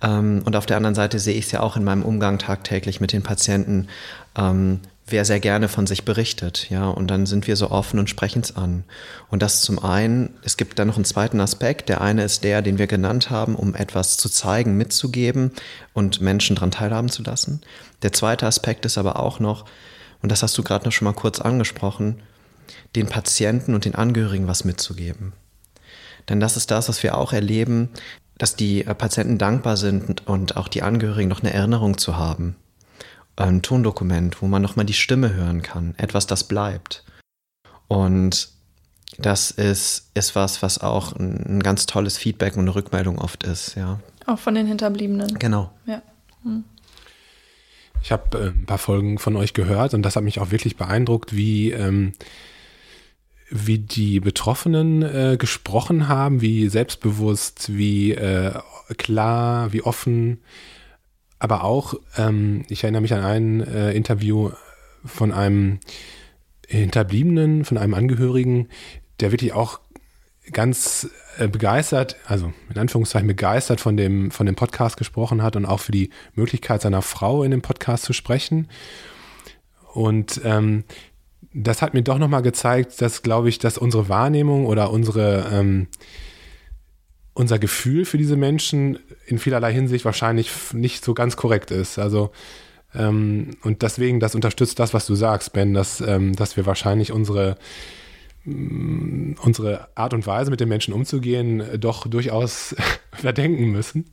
Ähm, 0.02 0.42
und 0.44 0.56
auf 0.56 0.66
der 0.66 0.78
anderen 0.78 0.96
Seite 0.96 1.20
sehe 1.20 1.36
ich 1.36 1.46
es 1.46 1.52
ja 1.52 1.62
auch 1.62 1.78
in 1.78 1.84
meinem 1.84 2.04
Umgang 2.04 2.40
tagtäglich 2.40 3.00
mit 3.00 3.14
den 3.14 3.24
Patienten, 3.24 3.88
ähm, 4.36 4.82
wer 5.06 5.26
sehr 5.26 5.40
gerne 5.40 5.68
von 5.68 5.86
sich 5.86 6.06
berichtet, 6.06 6.70
ja, 6.70 6.88
und 6.88 7.08
dann 7.08 7.26
sind 7.26 7.48
wir 7.48 7.56
so 7.56 7.72
offen 7.72 8.00
und 8.00 8.10
sprechen 8.10 8.42
es 8.42 8.56
an. 8.56 8.84
Und 9.30 9.42
das 9.42 9.62
zum 9.62 9.80
einen, 9.84 10.36
es 10.44 10.56
gibt 10.56 10.80
dann 10.80 10.88
noch 10.88 10.96
einen 10.96 11.06
zweiten 11.06 11.42
Aspekt. 11.42 11.90
Der 11.90 12.02
eine 12.02 12.24
ist 12.24 12.44
der, 12.44 12.62
den 12.62 12.78
wir 12.78 12.88
genannt 12.88 13.30
haben, 13.30 13.56
um 13.56 13.76
etwas 13.76 14.18
zu 14.18 14.30
zeigen, 14.30 14.78
mitzugeben 14.78 15.52
und 15.94 16.22
Menschen 16.22 16.56
daran 16.56 16.72
teilhaben 16.72 17.10
zu 17.10 17.22
lassen. 17.24 17.62
Der 18.02 18.14
zweite 18.14 18.48
Aspekt 18.48 18.86
ist 18.86 18.98
aber 18.98 19.20
auch 19.20 19.40
noch, 19.40 19.66
und 20.22 20.32
das 20.32 20.42
hast 20.42 20.58
du 20.58 20.64
gerade 20.64 20.86
noch 20.86 20.94
schon 20.94 21.06
mal 21.06 21.14
kurz 21.14 21.42
angesprochen, 21.42 22.22
den 22.96 23.08
Patienten 23.08 23.76
und 23.76 23.84
den 23.84 23.96
Angehörigen 23.96 24.48
was 24.48 24.64
mitzugeben. 24.64 25.34
Denn 26.30 26.40
das 26.40 26.56
ist 26.56 26.72
das, 26.72 26.88
was 26.88 27.04
wir 27.04 27.18
auch 27.18 27.34
erleben, 27.34 27.90
dass 28.38 28.56
die 28.56 28.84
Patienten 28.84 29.38
dankbar 29.38 29.76
sind 29.76 30.26
und 30.28 30.56
auch 30.56 30.70
die 30.70 30.82
Angehörigen 30.82 31.30
noch 31.30 31.42
eine 31.42 31.54
Erinnerung 31.54 31.98
zu 31.98 32.16
haben 32.16 32.56
ein 33.36 33.62
Tondokument, 33.62 34.42
wo 34.42 34.48
man 34.48 34.62
nochmal 34.62 34.86
die 34.86 34.94
Stimme 34.94 35.34
hören 35.34 35.62
kann, 35.62 35.96
etwas, 35.98 36.28
das 36.28 36.44
bleibt. 36.44 37.04
Und 37.88 38.50
das 39.18 39.52
ist, 39.52 40.10
ist 40.14 40.36
was, 40.36 40.62
was 40.62 40.80
auch 40.80 41.14
ein, 41.14 41.58
ein 41.58 41.64
ganz 41.64 41.86
tolles 41.86 42.18
Feedback 42.18 42.56
und 42.56 42.62
eine 42.62 42.76
Rückmeldung 42.76 43.20
oft 43.20 43.44
ist, 43.44 43.76
ja. 43.76 44.00
Auch 44.26 44.40
von 44.40 44.56
den 44.56 44.68
Hinterbliebenen. 44.68 45.38
Genau. 45.40 45.72
Ja. 45.86 46.02
Hm. 46.44 46.64
Ich 48.02 48.12
habe 48.12 48.38
äh, 48.38 48.48
ein 48.50 48.66
paar 48.66 48.78
Folgen 48.78 49.18
von 49.18 49.36
euch 49.36 49.54
gehört 49.54 49.94
und 49.94 50.04
das 50.04 50.16
hat 50.16 50.24
mich 50.24 50.40
auch 50.40 50.52
wirklich 50.52 50.76
beeindruckt, 50.76 51.36
wie, 51.36 51.72
ähm, 51.72 52.14
wie 53.50 53.80
die 53.80 54.20
Betroffenen 54.20 55.04
äh, 55.04 55.38
gesprochen 55.38 56.08
haben, 56.08 56.42
wie 56.42 56.68
selbstbewusst, 56.70 57.76
wie 57.76 58.12
äh, 58.12 58.54
klar, 58.98 59.72
wie 59.74 59.84
offen, 59.84 60.40
aber 61.44 61.66
auch, 61.66 61.96
ähm, 62.18 62.64
ich 62.70 62.84
erinnere 62.84 63.02
mich 63.02 63.14
an 63.14 63.22
ein 63.22 63.60
äh, 63.68 63.92
Interview 63.92 64.52
von 65.04 65.34
einem 65.34 65.82
Hinterbliebenen, 66.66 67.66
von 67.66 67.78
einem 67.78 67.94
Angehörigen, 67.96 68.70
der 69.20 69.32
wirklich 69.32 69.52
auch 69.52 69.82
ganz 70.54 71.10
äh, 71.38 71.50
begeistert, 71.50 72.16
also 72.28 72.54
in 72.70 72.78
Anführungszeichen 72.78 73.28
begeistert 73.28 73.82
von 73.82 73.98
dem, 73.98 74.32
von 74.32 74.46
dem 74.46 74.56
Podcast 74.56 74.96
gesprochen 74.96 75.44
hat 75.44 75.58
und 75.58 75.66
auch 75.66 75.82
für 75.82 75.92
die 75.92 76.12
Möglichkeit 76.34 76.82
seiner 76.82 77.02
Frau 77.02 77.44
in 77.44 77.52
dem 77.52 77.62
Podcast 77.62 78.06
zu 78.06 78.14
sprechen. 78.14 78.70
Und 79.94 80.40
ähm, 80.46 80.86
das 81.54 81.82
hat 81.82 81.94
mir 81.94 82.04
doch 82.04 82.20
nochmal 82.20 82.42
gezeigt, 82.42 83.02
dass, 83.02 83.22
glaube 83.22 83.50
ich, 83.50 83.60
dass 83.60 83.78
unsere 83.78 84.08
Wahrnehmung 84.08 84.66
oder 84.66 84.92
unsere, 84.92 85.50
ähm, 85.52 85.88
unser 87.34 87.60
Gefühl 87.60 88.06
für 88.06 88.18
diese 88.18 88.36
Menschen 88.36 89.00
in 89.26 89.40
vielerlei 89.40 89.74
Hinsicht 89.74 90.06
wahrscheinlich 90.06 90.52
nicht 90.74 91.04
so 91.04 91.14
ganz 91.14 91.36
korrekt 91.36 91.72
ist. 91.72 91.98
Also 92.00 92.32
ähm, 92.96 93.52
und 93.64 93.82
deswegen, 93.82 94.20
das 94.20 94.36
unterstützt 94.36 94.80
das, 94.80 94.94
was 94.94 95.08
du 95.08 95.16
sagst, 95.16 95.54
Ben, 95.54 95.74
dass, 95.74 96.00
ähm, 96.02 96.36
dass 96.36 96.58
wir 96.58 96.66
wahrscheinlich 96.66 97.12
unsere 97.12 97.58
Mm, 98.46 99.36
unsere 99.42 99.88
Art 99.96 100.14
und 100.14 100.28
Weise, 100.28 100.52
mit 100.52 100.60
den 100.60 100.68
Menschen 100.68 100.94
umzugehen, 100.94 101.64
doch 101.80 102.08
durchaus 102.08 102.76
verdenken 103.14 103.72
müssen. 103.72 104.12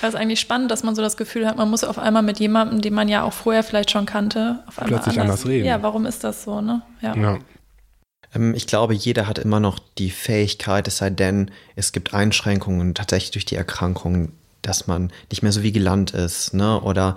Das 0.00 0.14
ist 0.14 0.20
eigentlich 0.20 0.38
spannend, 0.38 0.70
dass 0.70 0.84
man 0.84 0.94
so 0.94 1.02
das 1.02 1.16
Gefühl 1.16 1.48
hat, 1.48 1.56
man 1.56 1.68
muss 1.68 1.82
auf 1.82 1.98
einmal 1.98 2.22
mit 2.22 2.38
jemandem, 2.38 2.80
den 2.80 2.94
man 2.94 3.08
ja 3.08 3.24
auch 3.24 3.32
vorher 3.32 3.64
vielleicht 3.64 3.90
schon 3.90 4.06
kannte, 4.06 4.62
auf 4.68 4.78
einmal 4.78 5.00
plötzlich 5.00 5.20
anders, 5.20 5.40
anders 5.40 5.46
reden. 5.50 5.66
Ja, 5.66 5.82
warum 5.82 6.06
ist 6.06 6.22
das 6.22 6.44
so, 6.44 6.60
ne? 6.60 6.82
Ja. 7.00 7.16
ja. 7.16 7.38
Ähm, 8.34 8.54
ich 8.54 8.66
glaube, 8.66 8.94
jeder 8.94 9.26
hat 9.26 9.38
immer 9.38 9.60
noch 9.60 9.78
die 9.98 10.10
Fähigkeit, 10.10 10.88
es 10.88 10.98
sei 10.98 11.10
denn, 11.10 11.50
es 11.76 11.92
gibt 11.92 12.14
Einschränkungen 12.14 12.94
tatsächlich 12.94 13.32
durch 13.32 13.44
die 13.44 13.56
Erkrankung, 13.56 14.32
dass 14.62 14.86
man 14.86 15.12
nicht 15.30 15.42
mehr 15.42 15.52
so 15.52 15.62
vigilant 15.62 16.12
ist, 16.12 16.54
ne? 16.54 16.80
Oder 16.80 17.16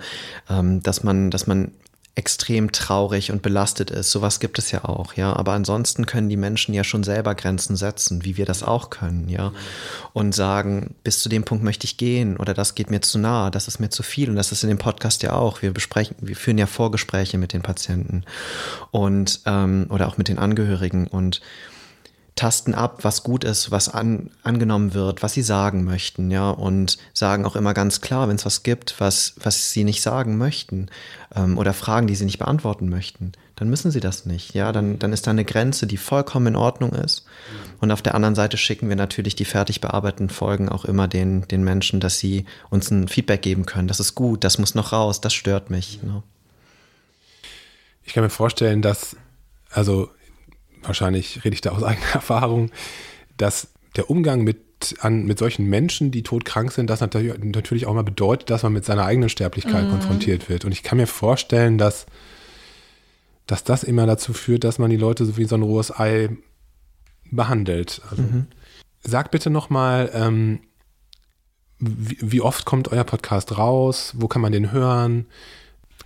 ähm, 0.50 0.82
dass 0.82 1.04
man, 1.04 1.30
dass 1.30 1.46
man 1.46 1.72
extrem 2.16 2.72
traurig 2.72 3.30
und 3.30 3.42
belastet 3.42 3.90
ist. 3.90 4.10
Sowas 4.10 4.40
gibt 4.40 4.58
es 4.58 4.70
ja 4.70 4.84
auch, 4.86 5.14
ja. 5.14 5.36
Aber 5.36 5.52
ansonsten 5.52 6.06
können 6.06 6.30
die 6.30 6.38
Menschen 6.38 6.72
ja 6.74 6.82
schon 6.82 7.04
selber 7.04 7.34
Grenzen 7.34 7.76
setzen, 7.76 8.24
wie 8.24 8.38
wir 8.38 8.46
das 8.46 8.62
auch 8.62 8.88
können, 8.88 9.28
ja. 9.28 9.52
Und 10.14 10.34
sagen, 10.34 10.94
bis 11.04 11.20
zu 11.20 11.28
dem 11.28 11.44
Punkt 11.44 11.62
möchte 11.62 11.84
ich 11.84 11.98
gehen 11.98 12.38
oder 12.38 12.54
das 12.54 12.74
geht 12.74 12.90
mir 12.90 13.02
zu 13.02 13.18
nah, 13.18 13.50
das 13.50 13.68
ist 13.68 13.80
mir 13.80 13.90
zu 13.90 14.02
viel. 14.02 14.30
Und 14.30 14.36
das 14.36 14.50
ist 14.50 14.62
in 14.62 14.70
dem 14.70 14.78
Podcast 14.78 15.22
ja 15.22 15.34
auch. 15.34 15.60
Wir 15.60 15.72
besprechen, 15.72 16.16
wir 16.20 16.36
führen 16.36 16.56
ja 16.56 16.66
Vorgespräche 16.66 17.36
mit 17.36 17.52
den 17.52 17.62
Patienten 17.62 18.24
und 18.90 19.40
ähm, 19.44 19.86
oder 19.90 20.08
auch 20.08 20.16
mit 20.16 20.28
den 20.28 20.38
Angehörigen 20.38 21.06
und 21.06 21.42
tasten 22.36 22.74
ab, 22.74 22.98
was 23.02 23.22
gut 23.22 23.44
ist, 23.44 23.70
was 23.70 23.88
an, 23.88 24.30
angenommen 24.42 24.92
wird, 24.92 25.22
was 25.22 25.32
sie 25.32 25.42
sagen 25.42 25.84
möchten, 25.84 26.30
ja, 26.30 26.50
und 26.50 26.98
sagen 27.14 27.46
auch 27.46 27.56
immer 27.56 27.72
ganz 27.72 28.02
klar, 28.02 28.28
wenn 28.28 28.36
es 28.36 28.44
was 28.44 28.62
gibt, 28.62 29.00
was, 29.00 29.34
was 29.42 29.72
sie 29.72 29.84
nicht 29.84 30.02
sagen 30.02 30.36
möchten 30.36 30.88
ähm, 31.34 31.56
oder 31.56 31.72
Fragen, 31.72 32.06
die 32.06 32.14
sie 32.14 32.26
nicht 32.26 32.38
beantworten 32.38 32.90
möchten, 32.90 33.32
dann 33.56 33.70
müssen 33.70 33.90
sie 33.90 34.00
das 34.00 34.26
nicht, 34.26 34.54
ja, 34.54 34.70
dann, 34.70 34.98
dann 34.98 35.14
ist 35.14 35.26
da 35.26 35.30
eine 35.30 35.46
Grenze, 35.46 35.86
die 35.86 35.96
vollkommen 35.96 36.48
in 36.48 36.56
Ordnung 36.56 36.92
ist. 36.92 37.24
Und 37.80 37.90
auf 37.90 38.02
der 38.02 38.14
anderen 38.14 38.34
Seite 38.34 38.58
schicken 38.58 38.90
wir 38.90 38.96
natürlich 38.96 39.34
die 39.34 39.46
fertig 39.46 39.80
bearbeiteten 39.80 40.28
Folgen 40.28 40.68
auch 40.68 40.84
immer 40.84 41.08
den, 41.08 41.48
den 41.48 41.64
Menschen, 41.64 42.00
dass 42.00 42.18
sie 42.18 42.44
uns 42.68 42.90
ein 42.90 43.08
Feedback 43.08 43.40
geben 43.40 43.64
können. 43.64 43.88
Das 43.88 43.98
ist 43.98 44.14
gut, 44.14 44.44
das 44.44 44.58
muss 44.58 44.74
noch 44.74 44.92
raus, 44.92 45.22
das 45.22 45.32
stört 45.32 45.70
mich. 45.70 46.02
Ne? 46.02 46.22
Ich 48.04 48.12
kann 48.12 48.22
mir 48.22 48.30
vorstellen, 48.30 48.82
dass, 48.82 49.16
also 49.70 50.10
wahrscheinlich 50.86 51.44
rede 51.44 51.54
ich 51.54 51.60
da 51.60 51.70
aus 51.70 51.82
eigener 51.84 52.14
Erfahrung, 52.14 52.70
dass 53.36 53.68
der 53.96 54.10
Umgang 54.10 54.42
mit, 54.42 54.96
an, 55.00 55.24
mit 55.24 55.38
solchen 55.38 55.66
Menschen, 55.66 56.10
die 56.10 56.22
todkrank 56.22 56.72
sind, 56.72 56.90
das 56.90 57.00
natürlich 57.00 57.86
auch 57.86 57.94
mal 57.94 58.02
bedeutet, 58.02 58.50
dass 58.50 58.62
man 58.62 58.72
mit 58.72 58.84
seiner 58.84 59.04
eigenen 59.04 59.28
Sterblichkeit 59.28 59.84
mhm. 59.84 59.90
konfrontiert 59.90 60.48
wird. 60.48 60.64
Und 60.64 60.72
ich 60.72 60.82
kann 60.82 60.98
mir 60.98 61.06
vorstellen, 61.06 61.78
dass, 61.78 62.06
dass 63.46 63.64
das 63.64 63.84
immer 63.84 64.06
dazu 64.06 64.32
führt, 64.32 64.64
dass 64.64 64.78
man 64.78 64.90
die 64.90 64.96
Leute 64.96 65.24
so 65.24 65.36
wie 65.36 65.44
so 65.46 65.54
ein 65.54 65.62
rohes 65.62 65.98
Ei 65.98 66.30
behandelt. 67.30 68.02
Also, 68.10 68.22
mhm. 68.22 68.46
Sag 69.02 69.30
bitte 69.30 69.50
nochmal, 69.50 70.10
ähm, 70.14 70.60
wie, 71.78 72.18
wie 72.20 72.40
oft 72.40 72.64
kommt 72.64 72.90
euer 72.90 73.04
Podcast 73.04 73.56
raus? 73.56 74.14
Wo 74.16 74.28
kann 74.28 74.42
man 74.42 74.52
den 74.52 74.72
hören? 74.72 75.26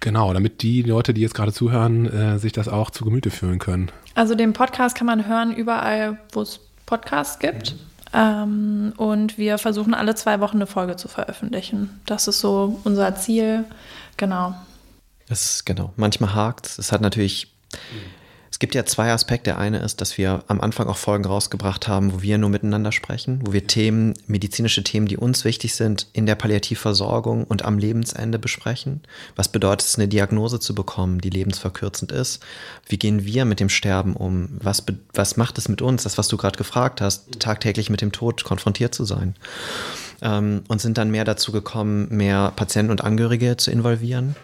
Genau, 0.01 0.33
damit 0.33 0.63
die 0.63 0.83
Leute, 0.83 1.13
die 1.13 1.21
jetzt 1.21 1.35
gerade 1.35 1.53
zuhören, 1.53 2.07
äh, 2.07 2.39
sich 2.39 2.53
das 2.53 2.69
auch 2.69 2.91
zu 2.91 3.05
Gemüte 3.05 3.31
führen 3.31 3.59
können. 3.59 3.91
Also 4.15 4.35
den 4.35 4.55
Podcast 4.55 4.97
kann 4.97 5.07
man 5.07 5.27
hören 5.27 5.55
überall, 5.55 6.19
wo 6.33 6.41
es 6.41 6.61
Podcasts 6.87 7.39
gibt. 7.39 7.77
Ähm, 8.13 8.93
und 8.97 9.39
wir 9.39 9.59
versuchen 9.59 9.95
alle 9.95 10.15
zwei 10.15 10.41
Wochen 10.41 10.57
eine 10.57 10.67
Folge 10.67 10.97
zu 10.97 11.09
veröffentlichen. 11.09 12.01
Das 12.07 12.27
ist 12.29 12.41
so 12.41 12.81
unser 12.85 13.15
Ziel. 13.15 13.65
Genau. 14.17 14.55
Das 15.29 15.45
ist 15.45 15.67
genau. 15.67 15.93
Manchmal 15.97 16.35
hakt 16.35 16.67
es. 16.67 16.79
Es 16.79 16.93
hat 16.93 17.03
natürlich 17.03 17.53
gibt 18.61 18.75
ja 18.75 18.85
zwei 18.85 19.11
Aspekte. 19.11 19.51
Der 19.51 19.59
eine 19.59 19.79
ist, 19.79 20.01
dass 20.01 20.17
wir 20.19 20.45
am 20.47 20.61
Anfang 20.61 20.87
auch 20.87 20.99
Folgen 20.99 21.25
rausgebracht 21.25 21.89
haben, 21.89 22.13
wo 22.13 22.23
wir 22.23 22.39
nur 22.39 22.51
miteinander 22.51 22.93
sprechen, 22.93 23.41
wo 23.45 23.53
wir 23.53 23.67
Themen, 23.67 24.15
medizinische 24.27 24.85
Themen, 24.85 25.07
die 25.07 25.17
uns 25.17 25.45
wichtig 25.45 25.75
sind, 25.75 26.07
in 26.13 26.27
der 26.27 26.35
Palliativversorgung 26.35 27.45
und 27.45 27.65
am 27.65 27.79
Lebensende 27.79 28.39
besprechen. 28.39 29.01
Was 29.35 29.49
bedeutet 29.49 29.89
es, 29.89 29.97
eine 29.97 30.09
Diagnose 30.09 30.61
zu 30.61 30.75
bekommen, 30.75 31.21
die 31.21 31.31
lebensverkürzend 31.31 32.13
ist? 32.13 32.41
Wie 32.87 32.99
gehen 32.99 33.25
wir 33.25 33.47
mit 33.47 33.61
dem 33.61 33.71
Sterben 33.71 34.15
um? 34.15 34.51
Was, 34.63 34.85
was 35.15 35.37
macht 35.39 35.57
es 35.59 35.69
mit 35.69 35.81
uns, 35.83 36.03
das, 36.03 36.19
was 36.19 36.29
du 36.29 36.37
gerade 36.37 36.59
gefragt 36.59 37.01
hast, 37.01 37.41
tagtäglich 37.41 37.89
mit 37.89 38.03
dem 38.03 38.13
Tod 38.13 38.45
konfrontiert 38.45 38.95
zu 38.95 39.05
sein? 39.05 39.35
Ähm, 40.21 40.65
und 40.69 40.83
sind 40.83 40.99
dann 40.99 41.11
mehr 41.11 41.25
dazu 41.25 41.51
gekommen, 41.51 42.09
mehr 42.11 42.53
Patienten 42.55 42.93
und 42.93 43.03
Angehörige 43.03 43.57
zu 43.57 43.71
involvieren. 43.71 44.37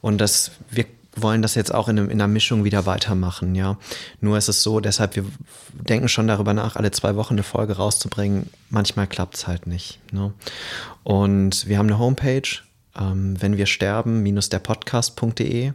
Und 0.00 0.20
das, 0.20 0.52
wir 0.70 0.84
wollen 1.22 1.42
das 1.42 1.54
jetzt 1.54 1.74
auch 1.74 1.88
in, 1.88 1.98
in, 1.98 2.10
einer 2.10 2.28
Mischung 2.28 2.64
wieder 2.64 2.86
weitermachen, 2.86 3.54
ja. 3.54 3.78
Nur 4.20 4.38
ist 4.38 4.48
es 4.48 4.62
so, 4.62 4.80
deshalb, 4.80 5.16
wir 5.16 5.24
denken 5.72 6.08
schon 6.08 6.26
darüber 6.26 6.54
nach, 6.54 6.76
alle 6.76 6.90
zwei 6.90 7.16
Wochen 7.16 7.34
eine 7.34 7.42
Folge 7.42 7.76
rauszubringen. 7.76 8.50
Manchmal 8.70 9.06
klappt 9.06 9.36
es 9.36 9.46
halt 9.46 9.66
nicht. 9.66 10.00
Ne? 10.12 10.32
Und 11.02 11.66
wir 11.68 11.78
haben 11.78 11.86
eine 11.86 11.98
Homepage, 11.98 12.48
ähm, 12.98 13.40
wenn 13.40 13.56
wir 13.56 13.66
sterben, 13.66 14.22
minus 14.22 14.48
der 14.48 14.58
Podcast.de. 14.58 15.72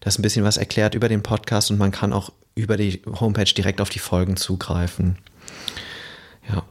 Da 0.00 0.08
ist 0.08 0.18
ein 0.18 0.22
bisschen 0.22 0.44
was 0.44 0.56
erklärt 0.56 0.94
über 0.94 1.08
den 1.08 1.22
Podcast 1.22 1.70
und 1.70 1.78
man 1.78 1.90
kann 1.90 2.12
auch 2.12 2.30
über 2.54 2.76
die 2.76 3.02
Homepage 3.20 3.52
direkt 3.52 3.80
auf 3.80 3.90
die 3.90 3.98
Folgen 3.98 4.36
zugreifen. 4.36 5.18
Ja. 6.48 6.62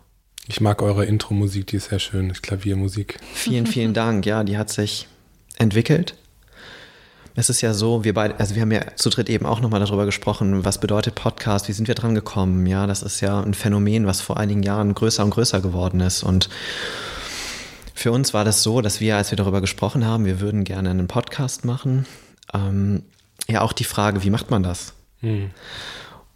Ich 0.48 0.60
mag 0.60 0.82
eure 0.82 1.06
Intro-Musik, 1.06 1.68
die 1.68 1.78
ist 1.78 1.90
sehr 1.90 2.00
schön, 2.00 2.34
Klaviermusik. 2.34 3.20
Vielen, 3.34 3.66
vielen 3.66 3.94
Dank. 3.94 4.26
Ja, 4.26 4.44
die 4.44 4.58
hat 4.58 4.70
sich 4.70 5.08
entwickelt 5.58 6.16
es 7.36 7.50
ist 7.50 7.62
ja 7.62 7.74
so, 7.74 8.04
wir 8.04 8.14
beide, 8.14 8.40
also 8.40 8.56
wir 8.56 8.62
haben 8.62 8.72
ja 8.72 8.96
zu 8.96 9.10
dritt 9.10 9.30
eben 9.30 9.46
auch 9.46 9.60
nochmal 9.60 9.80
darüber 9.80 10.06
gesprochen, 10.06 10.66
was 10.66 10.78
bedeutet 10.78 11.16
Podcast, 11.16 11.68
wie 11.68 11.74
sind 11.74 11.88
wir 11.88 11.96
dran 11.96 12.16
gekommen? 12.16 12.66
Ja, 12.68 12.86
das 12.86 13.02
ist 13.02 13.22
ja 13.22 13.42
ein 13.42 13.54
Phänomen, 13.54 14.06
was 14.06 14.22
vor 14.22 14.38
einigen 14.38 14.64
Jahren 14.64 14.94
größer 14.94 15.24
und 15.24 15.32
größer 15.32 15.62
geworden 15.62 16.00
ist. 16.00 16.24
Und 16.24 16.50
für 17.96 18.12
uns 18.12 18.34
war 18.34 18.46
das 18.46 18.62
so, 18.62 18.82
dass 18.82 19.00
wir, 19.00 19.18
als 19.18 19.32
wir 19.32 19.36
darüber 19.38 19.62
gesprochen 19.62 20.06
haben, 20.06 20.26
wir 20.26 20.40
würden 20.40 20.64
gerne 20.64 20.92
einen 20.92 21.08
Podcast 21.08 21.66
machen, 21.66 22.06
ähm, 22.54 23.04
ja 23.48 23.62
auch 23.62 23.74
die 23.74 23.84
Frage, 23.84 24.24
wie 24.24 24.30
macht 24.30 24.52
man 24.52 24.62
das? 24.62 24.94
Hm 25.22 25.50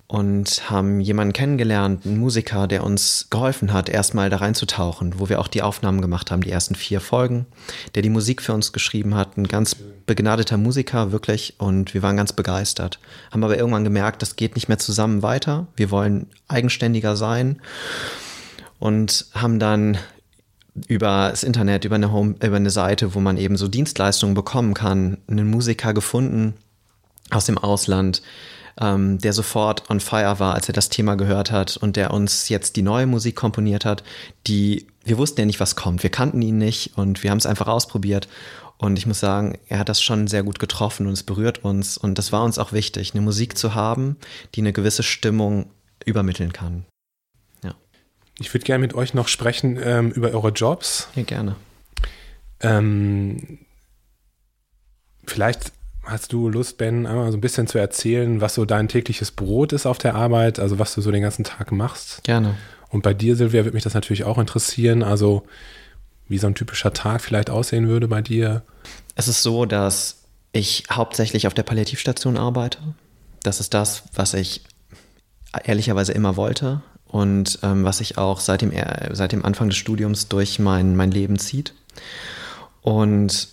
und 0.08 0.70
haben 0.70 1.02
jemanden 1.02 1.34
kennengelernt, 1.34 2.06
einen 2.06 2.18
Musiker, 2.18 2.68
der 2.68 2.86
uns 2.86 3.28
geholfen 3.30 3.74
hat, 3.74 3.90
erstmal 3.90 4.30
da 4.30 4.38
reinzutauchen, 4.38 5.20
wo 5.20 5.28
wir 5.28 5.40
auch 5.40 5.50
die 5.50 5.62
Aufnahmen 5.62 6.02
gemacht 6.02 6.32
haben, 6.32 6.42
die 6.42 6.50
ersten 6.50 6.76
vier 6.76 7.02
Folgen, 7.02 7.46
der 7.94 8.04
die 8.04 8.10
Musik 8.10 8.42
für 8.42 8.54
uns 8.54 8.72
geschrieben 8.72 9.16
hat, 9.16 9.36
ein 9.38 9.50
ganz 9.50 9.76
begnadeter 10.06 10.58
Musiker, 10.58 11.12
wirklich, 11.12 11.56
und 11.58 11.94
wir 11.94 12.04
waren 12.04 12.16
ganz 12.16 12.32
begeistert. 12.32 13.00
Haben 13.32 13.44
aber 13.44 13.58
irgendwann 13.58 13.84
gemerkt, 13.84 14.22
das 14.22 14.38
geht 14.38 14.56
nicht 14.56 14.70
mehr 14.70 14.80
zusammen 14.80 15.24
weiter, 15.24 15.68
wir 15.76 15.92
wollen 15.92 16.28
eigenständiger 16.48 17.18
sein 17.18 17.62
und 18.80 19.26
haben 19.34 19.60
dann 19.60 19.98
über 20.88 21.30
das 21.32 21.44
Internet, 21.44 21.84
über 21.84 21.96
eine, 21.96 22.14
Home, 22.14 22.36
über 22.42 22.56
eine 22.56 22.70
Seite, 22.70 23.14
wo 23.14 23.20
man 23.20 23.36
eben 23.36 23.58
so 23.58 23.68
Dienstleistungen 23.68 24.36
bekommen 24.36 24.74
kann, 24.74 25.18
einen 25.28 25.50
Musiker 25.50 25.94
gefunden 25.94 26.54
aus 27.30 27.46
dem 27.46 27.58
Ausland, 27.58 28.22
ähm, 28.80 29.18
der 29.20 29.34
sofort 29.34 29.90
on 29.90 30.00
fire 30.00 30.40
war, 30.40 30.56
als 30.56 30.68
er 30.68 30.74
das 30.74 30.90
Thema 30.90 31.16
gehört 31.16 31.52
hat 31.52 31.78
und 31.78 31.96
der 31.96 32.12
uns 32.12 32.50
jetzt 32.50 32.76
die 32.76 32.82
neue 32.82 33.08
Musik 33.08 33.36
komponiert 33.36 33.86
hat, 33.86 34.04
die 34.46 34.88
wir 35.08 35.18
wussten 35.18 35.40
ja 35.40 35.46
nicht, 35.46 35.60
was 35.60 35.76
kommt. 35.76 36.04
Wir 36.04 36.10
kannten 36.10 36.42
ihn 36.42 36.58
nicht 36.58 36.98
und 36.98 37.24
wir 37.24 37.32
haben 37.32 37.38
es 37.38 37.46
einfach 37.46 37.68
ausprobiert. 37.68 38.28
Und 38.78 39.00
ich 39.00 39.08
muss 39.08 39.20
sagen, 39.20 39.58
er 39.70 39.80
hat 39.80 39.90
das 39.90 40.02
schon 40.02 40.28
sehr 40.28 40.44
gut 40.44 40.60
getroffen 40.60 41.08
und 41.08 41.14
es 41.14 41.24
berührt 41.24 41.64
uns. 41.64 41.98
Und 41.98 42.18
das 42.18 42.32
war 42.32 42.44
uns 42.44 42.60
auch 42.60 42.74
wichtig, 42.74 43.14
eine 43.14 43.22
Musik 43.22 43.58
zu 43.58 43.74
haben, 43.74 44.18
die 44.54 44.62
eine 44.62 44.74
gewisse 44.74 45.02
Stimmung 45.02 45.72
übermitteln 46.06 46.54
kann. 46.54 46.86
Ja. 47.64 47.74
Ich 48.40 48.54
würde 48.54 48.66
gerne 48.66 48.82
mit 48.82 48.94
euch 48.94 49.14
noch 49.14 49.30
sprechen 49.30 49.80
ähm, 49.82 50.12
über 50.12 50.30
eure 50.32 50.50
Jobs. 50.50 51.08
Ja, 51.16 51.24
gerne. 51.24 51.56
Ähm, 52.60 53.60
vielleicht 55.26 55.72
Hast 56.08 56.32
du 56.32 56.50
Lust, 56.50 56.78
Ben, 56.78 57.06
einmal 57.06 57.30
so 57.32 57.38
ein 57.38 57.42
bisschen 57.42 57.68
zu 57.68 57.78
erzählen, 57.78 58.40
was 58.40 58.56
so 58.56 58.66
dein 58.66 58.88
tägliches 58.88 59.32
Brot 59.32 59.74
ist 59.74 59.86
auf 59.86 59.98
der 59.98 60.16
Arbeit, 60.16 60.58
also 60.58 60.80
was 60.80 60.96
du 60.96 61.02
so 61.02 61.12
den 61.12 61.22
ganzen 61.22 61.44
Tag 61.44 61.72
machst? 61.72 62.24
Gerne. 62.24 62.56
Und 62.90 63.04
bei 63.04 63.14
dir, 63.14 63.36
Silvia, 63.36 63.66
würde 63.66 63.76
mich 63.76 63.84
das 63.84 63.94
natürlich 63.94 64.24
auch 64.24 64.38
interessieren, 64.38 65.04
also 65.04 65.44
wie 66.30 66.38
so 66.38 66.48
ein 66.48 66.56
typischer 66.56 66.94
Tag 66.94 67.22
vielleicht 67.22 67.50
aussehen 67.50 67.88
würde 67.90 68.08
bei 68.08 68.22
dir. 68.22 68.64
Es 69.16 69.28
ist 69.28 69.44
so, 69.44 69.66
dass 69.66 70.24
ich 70.54 70.86
hauptsächlich 70.90 71.46
auf 71.46 71.54
der 71.54 71.64
Palliativstation 71.64 72.38
arbeite. 72.38 72.80
Das 73.44 73.60
ist 73.60 73.74
das, 73.74 74.04
was 74.14 74.34
ich 74.34 74.64
ehrlicherweise 75.66 76.14
immer 76.14 76.38
wollte. 76.38 76.82
und 77.08 77.60
ähm, 77.64 77.84
was 77.84 78.00
sich 78.00 78.18
auch 78.18 78.40
seit 78.40 78.62
dem, 78.62 78.72
seit 79.12 79.32
dem 79.32 79.46
Anfang 79.46 79.70
des 79.70 79.78
Studiums 79.78 80.28
durch 80.28 80.60
mein, 80.60 80.96
mein 80.96 81.12
Leben 81.12 81.40
zieht. 81.40 81.74
Und 82.82 83.48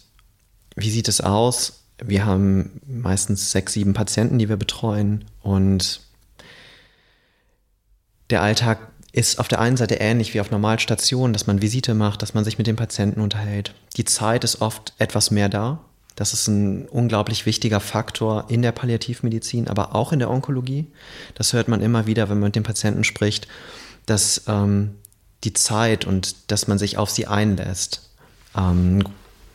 wie 0.76 0.90
sieht 0.90 1.08
es 1.08 1.20
aus? 1.20 1.83
Wir 1.98 2.26
haben 2.26 2.80
meistens 2.86 3.50
sechs, 3.50 3.72
sieben 3.72 3.94
Patienten, 3.94 4.38
die 4.38 4.48
wir 4.48 4.56
betreuen 4.56 5.24
und 5.42 6.00
der 8.30 8.42
Alltag 8.42 8.78
ist 9.12 9.38
auf 9.38 9.46
der 9.46 9.60
einen 9.60 9.76
Seite 9.76 9.96
ähnlich 9.96 10.34
wie 10.34 10.40
auf 10.40 10.50
normalen 10.50 10.80
Stationen, 10.80 11.32
dass 11.32 11.46
man 11.46 11.62
Visite 11.62 11.94
macht, 11.94 12.20
dass 12.20 12.34
man 12.34 12.42
sich 12.42 12.58
mit 12.58 12.66
den 12.66 12.74
Patienten 12.74 13.20
unterhält. 13.20 13.74
Die 13.96 14.04
Zeit 14.04 14.42
ist 14.42 14.60
oft 14.60 14.92
etwas 14.98 15.30
mehr 15.30 15.48
da. 15.48 15.78
Das 16.16 16.32
ist 16.32 16.48
ein 16.48 16.88
unglaublich 16.88 17.46
wichtiger 17.46 17.80
Faktor 17.80 18.46
in 18.48 18.62
der 18.62 18.72
Palliativmedizin, 18.72 19.68
aber 19.68 19.94
auch 19.94 20.12
in 20.12 20.18
der 20.18 20.30
Onkologie. 20.30 20.86
Das 21.34 21.52
hört 21.52 21.68
man 21.68 21.80
immer 21.80 22.06
wieder, 22.06 22.28
wenn 22.28 22.38
man 22.38 22.48
mit 22.48 22.56
den 22.56 22.62
Patienten 22.64 23.04
spricht, 23.04 23.46
dass 24.06 24.42
ähm, 24.48 24.96
die 25.44 25.52
Zeit 25.52 26.06
und 26.06 26.50
dass 26.50 26.66
man 26.66 26.78
sich 26.78 26.98
auf 26.98 27.10
sie 27.10 27.26
einlässt, 27.26 28.10
ähm, 28.56 29.04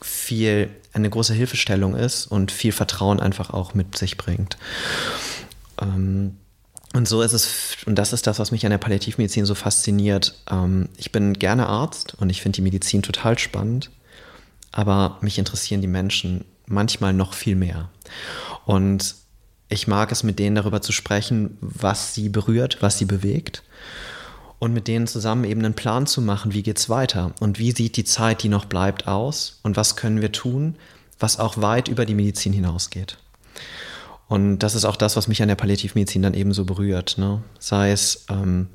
viel 0.02 0.70
eine 1.00 1.10
große 1.10 1.34
Hilfestellung 1.34 1.96
ist 1.96 2.28
und 2.28 2.52
viel 2.52 2.72
Vertrauen 2.72 3.20
einfach 3.20 3.52
auch 3.52 3.74
mit 3.74 3.98
sich 3.98 4.18
bringt. 4.18 4.58
Ähm, 5.82 6.38
und 6.94 7.08
so 7.08 7.22
ist 7.22 7.34
es, 7.34 7.78
und 7.86 7.96
das 7.96 8.14
ist 8.14 8.26
das, 8.26 8.40
was 8.40 8.52
mich 8.52 8.66
an 8.66 8.72
der 8.72 8.80
Palliativmedizin 8.80 9.46
so 9.46 9.56
fasziniert. 9.56 10.36
Ähm, 10.50 10.90
ich 10.98 11.12
bin 11.12 11.34
gerne 11.34 11.68
Arzt 11.68 12.16
und 12.20 12.30
ich 12.30 12.42
finde 12.42 12.58
die 12.58 12.62
Medizin 12.64 13.04
total 13.04 13.38
spannend, 13.38 13.92
aber 14.72 15.18
mich 15.22 15.38
interessieren 15.38 15.82
die 15.82 15.88
Menschen 15.88 16.46
manchmal 16.66 17.14
noch 17.14 17.34
viel 17.34 17.56
mehr. 17.56 17.90
Und 18.66 19.16
ich 19.70 19.88
mag 19.88 20.12
es, 20.12 20.24
mit 20.24 20.40
denen 20.40 20.56
darüber 20.56 20.82
zu 20.82 20.92
sprechen, 20.92 21.58
was 21.62 22.16
sie 22.16 22.30
berührt, 22.30 22.78
was 22.82 22.98
sie 22.98 23.06
bewegt. 23.06 23.64
Und 24.60 24.74
mit 24.74 24.88
denen 24.88 25.08
zusammen 25.08 25.46
eben 25.46 25.64
einen 25.64 25.74
Plan 25.74 26.06
zu 26.06 26.22
machen, 26.22 26.54
wie 26.54 26.64
geht's 26.64 26.90
weiter 26.90 27.32
und 27.40 27.60
wie 27.60 27.72
sieht 27.72 27.96
die 27.96 28.04
Zeit, 28.04 28.44
die 28.44 28.50
noch 28.50 28.66
bleibt, 28.66 29.08
aus 29.08 29.60
und 29.64 29.78
was 29.78 29.96
können 29.96 30.22
wir 30.22 30.34
tun, 30.34 30.76
was 31.18 31.40
auch 31.40 31.62
weit 31.62 31.88
über 31.88 32.06
die 32.06 32.14
Medizin 32.14 32.52
hinausgeht. 32.52 33.18
Und 34.28 34.60
das 34.60 34.76
ist 34.76 34.86
auch 34.86 34.96
das, 34.96 35.16
was 35.16 35.28
mich 35.28 35.42
an 35.42 35.48
der 35.48 35.56
Palliativmedizin 35.56 36.22
dann 36.22 36.36
eben 36.36 36.54
so 36.54 36.64
berührt. 36.64 37.18
Ne? 37.18 37.42
Sei 37.58 37.92
es 37.92 38.26
ähm, 38.30 38.68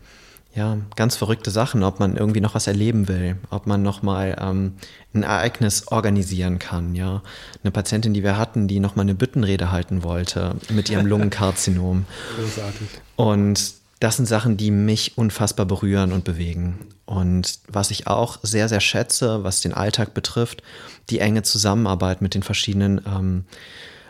ja, 0.54 0.78
ganz 0.96 1.16
verrückte 1.16 1.50
Sachen, 1.50 1.82
ob 1.82 2.00
man 2.00 2.16
irgendwie 2.16 2.40
noch 2.40 2.54
was 2.54 2.66
erleben 2.66 3.06
will, 3.06 3.36
ob 3.50 3.66
man 3.66 3.82
nochmal 3.82 4.36
ähm, 4.40 4.74
ein 5.14 5.22
Ereignis 5.22 5.88
organisieren 5.88 6.58
kann. 6.58 6.94
Ja? 6.94 7.22
Eine 7.62 7.70
Patientin, 7.70 8.14
die 8.14 8.22
wir 8.22 8.36
hatten, 8.36 8.66
die 8.66 8.80
nochmal 8.80 9.04
eine 9.04 9.14
Büttenrede 9.14 9.70
halten 9.70 10.02
wollte 10.02 10.56
mit 10.70 10.90
ihrem 10.90 11.06
Lungenkarzinom. 11.06 12.04
Großartig. 12.36 12.88
Und 13.14 13.74
das 14.04 14.16
sind 14.16 14.26
Sachen, 14.26 14.58
die 14.58 14.70
mich 14.70 15.16
unfassbar 15.16 15.64
berühren 15.64 16.12
und 16.12 16.24
bewegen. 16.24 16.78
Und 17.06 17.60
was 17.68 17.90
ich 17.90 18.06
auch 18.06 18.38
sehr, 18.42 18.68
sehr 18.68 18.80
schätze, 18.80 19.44
was 19.44 19.62
den 19.62 19.72
Alltag 19.72 20.12
betrifft, 20.12 20.62
die 21.08 21.20
enge 21.20 21.42
Zusammenarbeit 21.42 22.20
mit 22.20 22.34
den 22.34 22.42
verschiedenen 22.42 23.00
ähm, 23.06 23.44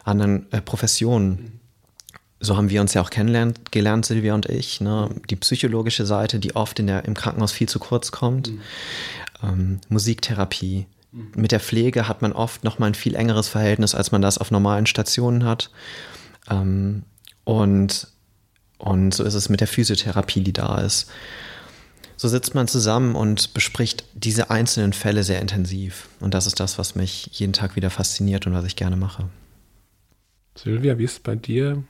anderen 0.03 0.51
äh, 0.51 0.61
Professionen. 0.61 1.61
So 2.41 2.57
haben 2.57 2.71
wir 2.71 2.81
uns 2.81 2.93
ja 2.95 3.03
auch 3.03 3.11
kennengelernt, 3.11 3.71
gelernt, 3.71 4.05
Silvia 4.05 4.35
und 4.35 4.47
ich. 4.47 4.81
Ne? 4.81 5.11
Die 5.31 5.37
psychologische 5.37 6.07
Seite, 6.07 6.41
die 6.41 6.57
oft 6.57 6.81
in 6.81 6.89
der, 6.89 7.05
im 7.05 7.15
Krankenhaus 7.15 7.53
viel 7.53 7.69
zu 7.69 7.79
kurz 7.79 8.11
kommt. 8.11 8.51
Mhm. 8.51 8.61
Ähm, 9.45 9.81
Musiktherapie. 9.91 10.89
Mhm. 11.13 11.31
Mit 11.37 11.53
der 11.53 11.61
Pflege 11.61 12.09
hat 12.09 12.21
man 12.21 12.33
oft 12.33 12.65
noch 12.65 12.81
mal 12.81 12.87
ein 12.87 12.95
viel 12.95 13.15
engeres 13.15 13.47
Verhältnis, 13.47 13.95
als 13.95 14.11
man 14.11 14.23
das 14.23 14.39
auf 14.39 14.51
normalen 14.51 14.87
Stationen 14.87 15.45
hat. 15.45 15.71
Ähm, 16.51 17.05
und, 17.45 18.09
und 18.85 19.15
so 19.15 19.25
ist 19.25 19.35
es 19.35 19.49
mit 19.49 19.61
der 19.61 19.69
Physiotherapie, 19.69 20.43
die 20.43 20.53
da 20.53 20.79
ist. 20.81 21.11
So 22.17 22.29
sitzt 22.29 22.55
man 22.55 22.69
zusammen 22.69 23.17
und 23.17 23.55
bespricht 23.55 24.05
diese 24.15 24.51
einzelnen 24.51 24.93
Fälle 24.93 25.25
sehr 25.25 25.41
intensiv. 25.41 26.09
Und 26.21 26.35
das 26.35 26.47
ist 26.47 26.61
das, 26.61 26.79
was 26.79 26.95
mich 26.95 27.29
jeden 27.33 27.55
Tag 27.55 27.77
wieder 27.77 27.91
fasziniert 27.91 28.47
und 28.47 28.53
was 28.53 28.65
ich 28.65 28.77
gerne 28.77 28.97
mache. 28.97 29.25
Silvia, 30.55 30.99
wie 30.99 31.05
ist 31.05 31.13
es 31.13 31.21
bei 31.21 31.35
dir? 31.35 31.83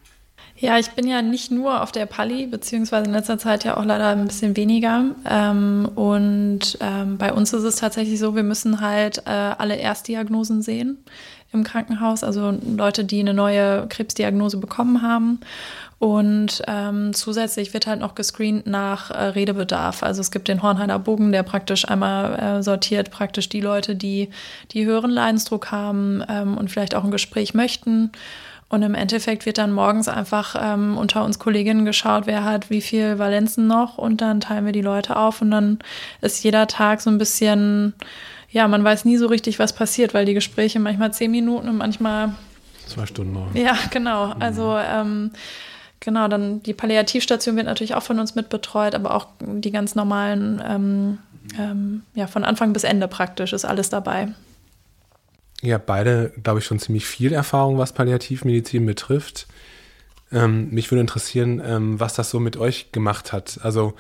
Ja, 0.57 0.79
ich 0.79 0.93
bin 0.93 1.07
ja 1.09 1.21
nicht 1.21 1.51
nur 1.51 1.83
auf 1.83 1.91
der 1.91 2.07
Pali, 2.07 2.47
beziehungsweise 2.47 3.07
in 3.07 3.13
letzter 3.13 3.39
Zeit 3.39 3.65
ja 3.65 3.77
auch 3.77 3.85
leider 3.85 4.11
ein 4.11 4.27
bisschen 4.27 4.57
weniger. 4.57 5.05
Ähm, 5.29 5.91
und 5.97 6.79
ähm, 6.81 7.19
bei 7.19 7.33
uns 7.33 7.53
ist 7.53 7.65
es 7.65 7.77
tatsächlich 7.77 8.21
so, 8.21 8.37
wir 8.37 8.45
müssen 8.45 8.81
halt 8.81 9.19
äh, 9.27 9.31
alle 9.31 9.77
Erstdiagnosen 9.77 10.63
sehen 10.63 10.99
im 11.55 11.65
Krankenhaus, 11.65 12.25
also 12.25 12.53
Leute, 12.77 13.05
die 13.05 13.21
eine 13.21 13.33
neue 13.33 13.87
Krebsdiagnose 13.89 14.59
bekommen 14.59 15.03
haben. 15.03 15.41
Und 16.05 16.61
ähm, 16.69 17.15
zusätzlich 17.15 17.73
wird 17.73 17.87
halt 17.87 18.01
noch 18.01 18.15
gescreent 18.15 18.67
nach 18.67 19.11
äh, 19.11 19.29
Redebedarf. 19.29 20.03
Also 20.03 20.21
es 20.21 20.31
gibt 20.31 20.49
den 20.49 20.61
Hornheimer 20.61 20.99
Bogen, 20.99 21.33
der 21.33 21.45
praktisch 21.45 21.89
einmal 21.89 22.39
äh, 22.59 22.63
sortiert, 22.63 23.11
praktisch 23.11 23.49
die 23.49 23.63
Leute, 23.63 23.97
die, 23.97 24.29
die 24.73 24.85
höheren 24.85 25.11
Leidensdruck 25.11 25.73
haben 25.73 26.23
ähm, 26.29 26.59
und 26.59 26.71
vielleicht 26.71 26.95
auch 26.95 27.05
ein 27.05 27.11
Gespräch 27.11 27.55
möchten. 27.55 28.13
Und 28.69 28.83
im 28.83 28.95
Endeffekt 28.95 29.47
wird 29.47 29.57
dann 29.57 29.73
morgens 29.73 30.07
einfach 30.07 30.55
ähm, 30.61 30.99
unter 30.99 31.25
uns 31.25 31.39
Kolleginnen 31.39 31.87
geschaut, 31.87 32.27
wer 32.27 32.45
hat 32.45 32.69
wie 32.69 32.83
viel 32.83 33.19
Valenzen 33.19 33.67
noch 33.67 33.97
und 33.97 34.21
dann 34.21 34.41
teilen 34.41 34.67
wir 34.67 34.73
die 34.73 34.83
Leute 34.83 35.17
auf 35.17 35.41
und 35.41 35.53
dann 35.53 35.79
ist 36.21 36.45
jeder 36.45 36.67
Tag 36.67 37.01
so 37.01 37.09
ein 37.09 37.17
bisschen, 37.17 37.95
ja, 38.51 38.69
man 38.69 38.85
weiß 38.85 39.07
nie 39.07 39.17
so 39.17 39.29
richtig, 39.29 39.59
was 39.59 39.73
passiert, 39.73 40.13
weil 40.13 40.27
die 40.27 40.35
Gespräche 40.35 40.81
manchmal 40.81 41.15
zehn 41.15 41.31
Minuten 41.31 41.67
und 41.67 41.79
manchmal 41.79 42.35
zwei 42.87 43.07
Stunden 43.07 43.33
noch. 43.33 43.55
Ja, 43.55 43.79
genau. 43.91 44.35
Also 44.39 44.77
ähm, 44.77 45.31
genau, 46.05 46.29
dann 46.29 46.63
die 46.63 46.75
Palliativstation 46.75 47.57
wird 47.57 47.67
natürlich 47.67 47.95
auch 47.95 48.03
von 48.03 48.19
uns 48.19 48.35
mitbetreut, 48.35 48.95
aber 48.95 49.15
auch 49.15 49.27
die 49.41 49.71
ganz 49.71 49.95
normalen, 49.95 50.63
ähm, 50.67 51.19
ähm, 51.59 52.03
ja, 52.15 52.27
von 52.27 52.45
Anfang 52.45 52.73
bis 52.73 52.85
Ende 52.85 53.09
praktisch 53.09 53.53
ist 53.53 53.65
alles 53.65 53.89
dabei. 53.89 54.29
Ihr 55.63 55.75
habt 55.75 55.87
beide, 55.87 56.33
glaube 56.43 56.59
ich, 56.59 56.67
schon 56.67 56.79
ziemlich 56.79 57.07
viel 57.07 57.33
Erfahrung, 57.33 57.79
was 57.79 57.93
Palliativmedizin 57.95 58.85
betrifft. 58.85 59.47
Ähm, 60.31 60.69
mich 60.71 60.91
würde 60.91 61.01
interessieren, 61.01 61.63
ähm, 61.65 61.99
was 62.01 62.15
das 62.15 62.31
so 62.31 62.39
mit 62.39 62.57
euch 62.57 62.93
gemacht 62.93 63.33
hat. 63.33 63.61
Also 63.63 63.95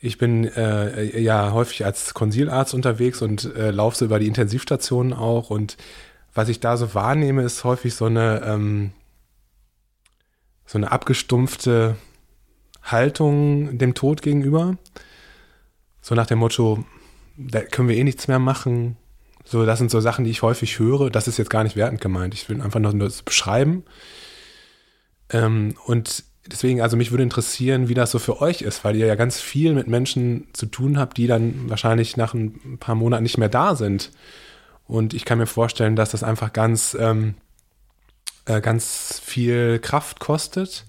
ich 0.00 0.18
bin 0.18 0.44
äh, 0.44 1.18
ja 1.20 1.52
häufig 1.52 1.84
als 1.84 2.14
Konsilarzt 2.14 2.74
unterwegs 2.74 3.22
und 3.22 3.56
äh, 3.56 3.70
laufe 3.70 3.96
so 3.96 4.04
über 4.04 4.18
die 4.18 4.26
Intensivstationen 4.26 5.12
auch. 5.12 5.50
Und 5.50 5.76
was 6.34 6.48
ich 6.48 6.60
da 6.60 6.76
so 6.76 6.94
wahrnehme, 6.94 7.42
ist 7.42 7.64
häufig 7.64 7.94
so 7.94 8.06
eine, 8.06 8.42
ähm, 8.44 8.90
so 10.66 10.78
eine 10.78 10.92
abgestumpfte 10.92 11.96
Haltung 12.82 13.78
dem 13.78 13.94
Tod 13.94 14.22
gegenüber. 14.22 14.76
So 16.02 16.14
nach 16.14 16.26
dem 16.26 16.38
Motto, 16.38 16.84
da 17.36 17.62
können 17.62 17.88
wir 17.88 17.96
eh 17.96 18.04
nichts 18.04 18.28
mehr 18.28 18.38
machen, 18.38 18.96
so, 19.48 19.64
das 19.64 19.78
sind 19.78 19.92
so 19.92 20.00
Sachen, 20.00 20.24
die 20.24 20.30
ich 20.30 20.42
häufig 20.42 20.80
höre. 20.80 21.08
Das 21.08 21.28
ist 21.28 21.38
jetzt 21.38 21.50
gar 21.50 21.62
nicht 21.62 21.76
wertend 21.76 22.00
gemeint. 22.00 22.34
Ich 22.34 22.48
will 22.48 22.60
einfach 22.60 22.80
nur 22.80 22.92
das 22.92 23.22
beschreiben. 23.22 23.84
Ähm, 25.30 25.76
und 25.86 26.24
deswegen, 26.46 26.80
also 26.80 26.96
mich 26.96 27.12
würde 27.12 27.22
interessieren, 27.22 27.88
wie 27.88 27.94
das 27.94 28.10
so 28.10 28.18
für 28.18 28.40
euch 28.40 28.62
ist, 28.62 28.84
weil 28.84 28.96
ihr 28.96 29.06
ja 29.06 29.14
ganz 29.14 29.40
viel 29.40 29.72
mit 29.72 29.86
Menschen 29.86 30.48
zu 30.52 30.66
tun 30.66 30.98
habt, 30.98 31.16
die 31.16 31.28
dann 31.28 31.70
wahrscheinlich 31.70 32.16
nach 32.16 32.34
ein 32.34 32.78
paar 32.80 32.96
Monaten 32.96 33.22
nicht 33.22 33.38
mehr 33.38 33.48
da 33.48 33.76
sind. 33.76 34.10
Und 34.88 35.14
ich 35.14 35.24
kann 35.24 35.38
mir 35.38 35.46
vorstellen, 35.46 35.94
dass 35.94 36.10
das 36.10 36.24
einfach 36.24 36.52
ganz, 36.52 36.96
ähm, 36.98 37.34
äh, 38.46 38.60
ganz 38.60 39.20
viel 39.24 39.78
Kraft 39.78 40.20
kostet. 40.20 40.84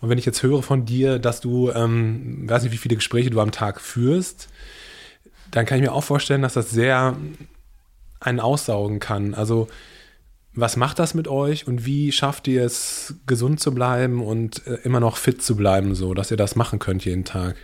Und 0.00 0.08
wenn 0.08 0.18
ich 0.18 0.26
jetzt 0.26 0.42
höre 0.42 0.62
von 0.62 0.84
dir, 0.84 1.18
dass 1.18 1.40
du, 1.40 1.70
ähm, 1.70 2.48
weiß 2.48 2.62
nicht, 2.62 2.72
wie 2.72 2.78
viele 2.78 2.96
Gespräche 2.96 3.30
du 3.30 3.40
am 3.40 3.52
Tag 3.52 3.80
führst, 3.80 4.48
dann 5.50 5.66
kann 5.66 5.78
ich 5.78 5.84
mir 5.84 5.92
auch 5.92 6.04
vorstellen, 6.04 6.42
dass 6.42 6.54
das 6.54 6.70
sehr 6.70 7.16
einen 8.20 8.40
aussaugen 8.40 9.00
kann. 9.00 9.34
Also 9.34 9.68
was 10.54 10.76
macht 10.76 10.98
das 10.98 11.14
mit 11.14 11.28
euch 11.28 11.66
und 11.66 11.84
wie 11.84 12.12
schafft 12.12 12.48
ihr 12.48 12.64
es, 12.64 13.14
gesund 13.26 13.60
zu 13.60 13.74
bleiben 13.74 14.22
und 14.22 14.66
äh, 14.66 14.76
immer 14.84 15.00
noch 15.00 15.18
fit 15.18 15.42
zu 15.42 15.54
bleiben, 15.54 15.94
so 15.94 16.14
dass 16.14 16.30
ihr 16.30 16.36
das 16.38 16.56
machen 16.56 16.78
könnt 16.78 17.04
jeden 17.04 17.24
Tag? 17.24 17.56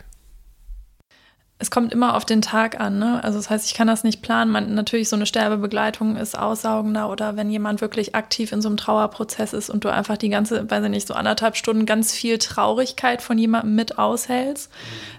Es 1.63 1.71
kommt 1.71 1.93
immer 1.93 2.17
auf 2.17 2.25
den 2.25 2.43
Tag 2.43 2.81
an, 2.81 2.99
ne? 2.99 3.23
Also 3.23 3.39
das 3.39 3.49
heißt, 3.49 3.67
ich 3.67 3.75
kann 3.75 3.87
das 3.87 4.03
nicht 4.03 4.21
planen. 4.21 4.51
Man, 4.51 4.75
natürlich 4.75 5.09
so 5.09 5.15
eine 5.15 5.27
Sterbebegleitung 5.27 6.17
ist 6.17 6.37
aussaugender 6.37 7.09
oder 7.09 7.37
wenn 7.37 7.53
jemand 7.53 7.81
wirklich 7.81 8.17
aktiv 8.17 8.51
in 8.51 8.61
so 8.61 8.69
einem 8.69 8.77
Trauerprozess 8.77 9.53
ist 9.53 9.71
und 9.71 9.85
du 9.85 9.89
einfach 9.89 10.17
die 10.17 10.29
ganze, 10.29 10.69
weiß 10.69 10.83
ich 10.83 10.91
nicht, 10.91 11.07
so 11.07 11.15
anderthalb 11.15 11.55
Stunden 11.55 11.87
ganz 11.87 12.13
viel 12.13 12.39
Traurigkeit 12.39 13.23
von 13.23 13.39
jemandem 13.39 13.77
mit 13.77 13.97
aushältst. 13.97 14.73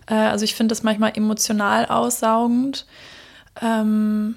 Mhm. 0.09 0.15
Äh, 0.17 0.19
also 0.19 0.43
ich 0.43 0.53
finde 0.53 0.73
das 0.73 0.83
manchmal 0.83 1.13
emotional 1.15 1.85
aussaugend. 1.85 2.87
Ähm, 3.61 4.35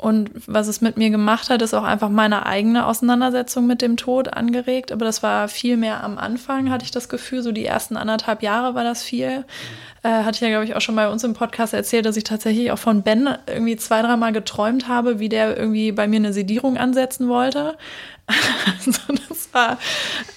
und 0.00 0.30
was 0.46 0.66
es 0.66 0.80
mit 0.80 0.96
mir 0.96 1.10
gemacht 1.10 1.50
hat, 1.50 1.60
ist 1.60 1.74
auch 1.74 1.84
einfach 1.84 2.08
meine 2.08 2.46
eigene 2.46 2.86
Auseinandersetzung 2.86 3.66
mit 3.66 3.82
dem 3.82 3.96
Tod 3.96 4.32
angeregt. 4.32 4.92
Aber 4.92 5.04
das 5.04 5.22
war 5.22 5.48
viel 5.48 5.76
mehr 5.76 6.02
am 6.02 6.16
Anfang, 6.16 6.70
hatte 6.70 6.84
ich 6.84 6.90
das 6.90 7.08
Gefühl. 7.08 7.42
So 7.42 7.52
die 7.52 7.66
ersten 7.66 7.96
anderthalb 7.96 8.42
Jahre 8.42 8.74
war 8.74 8.82
das 8.82 9.02
viel. 9.02 9.44
Äh, 10.02 10.08
hatte 10.08 10.36
ich 10.36 10.40
ja, 10.40 10.48
glaube 10.48 10.64
ich, 10.64 10.74
auch 10.74 10.80
schon 10.80 10.96
bei 10.96 11.10
uns 11.10 11.22
im 11.22 11.34
Podcast 11.34 11.74
erzählt, 11.74 12.06
dass 12.06 12.16
ich 12.16 12.24
tatsächlich 12.24 12.72
auch 12.72 12.78
von 12.78 13.02
Ben 13.02 13.28
irgendwie 13.46 13.76
zwei, 13.76 14.00
dreimal 14.00 14.32
geträumt 14.32 14.88
habe, 14.88 15.18
wie 15.18 15.28
der 15.28 15.56
irgendwie 15.56 15.92
bei 15.92 16.08
mir 16.08 16.16
eine 16.16 16.32
Sedierung 16.32 16.78
ansetzen 16.78 17.28
wollte. 17.28 17.76
also 18.66 19.00
das 19.28 19.52
war 19.52 19.78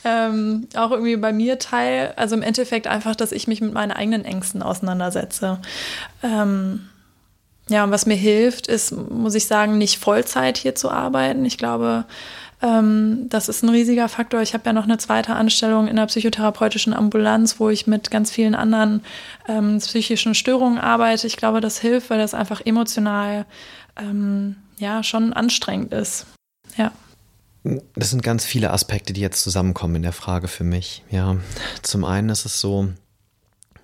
ähm, 0.03 0.67
auch 0.75 0.91
irgendwie 0.91 1.15
bei 1.15 1.31
mir 1.31 1.59
Teil, 1.59 2.13
also 2.17 2.35
im 2.35 2.41
Endeffekt 2.41 2.87
einfach, 2.87 3.15
dass 3.15 3.31
ich 3.31 3.47
mich 3.47 3.61
mit 3.61 3.73
meinen 3.73 3.91
eigenen 3.91 4.25
Ängsten 4.25 4.61
auseinandersetze. 4.61 5.59
Ähm, 6.21 6.89
ja, 7.69 7.83
und 7.83 7.91
was 7.91 8.05
mir 8.05 8.15
hilft, 8.15 8.67
ist, 8.67 8.91
muss 8.91 9.35
ich 9.35 9.47
sagen, 9.47 9.77
nicht 9.77 9.97
Vollzeit 9.97 10.57
hier 10.57 10.75
zu 10.75 10.89
arbeiten. 10.91 11.45
Ich 11.45 11.57
glaube, 11.57 12.05
ähm, 12.61 13.27
das 13.29 13.47
ist 13.47 13.63
ein 13.63 13.69
riesiger 13.69 14.09
Faktor. 14.09 14.41
Ich 14.41 14.53
habe 14.53 14.65
ja 14.65 14.73
noch 14.73 14.83
eine 14.83 14.97
zweite 14.97 15.33
Anstellung 15.35 15.87
in 15.87 15.95
der 15.95 16.05
psychotherapeutischen 16.07 16.93
Ambulanz, 16.93 17.59
wo 17.59 17.69
ich 17.69 17.87
mit 17.87 18.11
ganz 18.11 18.31
vielen 18.31 18.55
anderen 18.55 19.01
ähm, 19.47 19.77
psychischen 19.79 20.35
Störungen 20.35 20.77
arbeite. 20.77 21.25
Ich 21.25 21.37
glaube, 21.37 21.61
das 21.61 21.79
hilft, 21.79 22.09
weil 22.09 22.19
das 22.19 22.33
einfach 22.33 22.61
emotional 22.65 23.45
ähm, 23.95 24.57
ja 24.77 25.01
schon 25.03 25.31
anstrengend 25.31 25.93
ist. 25.93 26.25
Ja. 26.77 26.91
Das 27.95 28.09
sind 28.09 28.23
ganz 28.23 28.43
viele 28.43 28.71
Aspekte, 28.71 29.13
die 29.13 29.21
jetzt 29.21 29.41
zusammenkommen 29.41 29.95
in 29.95 30.03
der 30.03 30.11
Frage 30.11 30.49
für 30.49 30.65
mich. 30.65 31.03
Ja, 31.09 31.37
zum 31.81 32.03
einen 32.03 32.27
ist 32.27 32.45
es 32.45 32.59
so, 32.59 32.89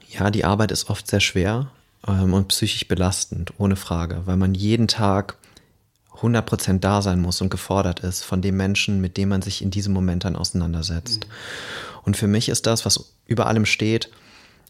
ja, 0.10 0.32
die 0.32 0.44
Arbeit 0.44 0.72
ist 0.72 0.90
oft 0.90 1.08
sehr 1.08 1.22
schwer 1.22 1.72
ähm, 2.08 2.34
und 2.34 2.48
psychisch 2.48 2.88
belastend, 2.88 3.54
ohne 3.58 3.76
Frage, 3.76 4.22
weil 4.26 4.38
man 4.38 4.54
jeden 4.54 4.88
Tag 4.88 5.38
100% 6.22 6.80
da 6.80 7.02
sein 7.02 7.22
muss 7.22 7.42
und 7.42 7.50
gefordert 7.50 8.02
ist 8.02 8.24
von 8.24 8.42
dem 8.42 8.58
Menschen, 8.58 9.00
mit 9.02 9.18
dem 9.18 9.30
man 9.30 9.42
sich 9.42 9.62
in 9.62 9.72
diesem 9.72 9.94
Moment 9.94 10.26
dann 10.26 10.36
auseinandersetzt. 10.36 11.26
Mhm. 11.26 11.32
Und 12.04 12.18
für 12.18 12.28
mich 12.28 12.50
ist 12.50 12.66
das, 12.66 12.86
was 12.86 13.14
über 13.26 13.48
allem 13.48 13.66
steht, 13.66 14.10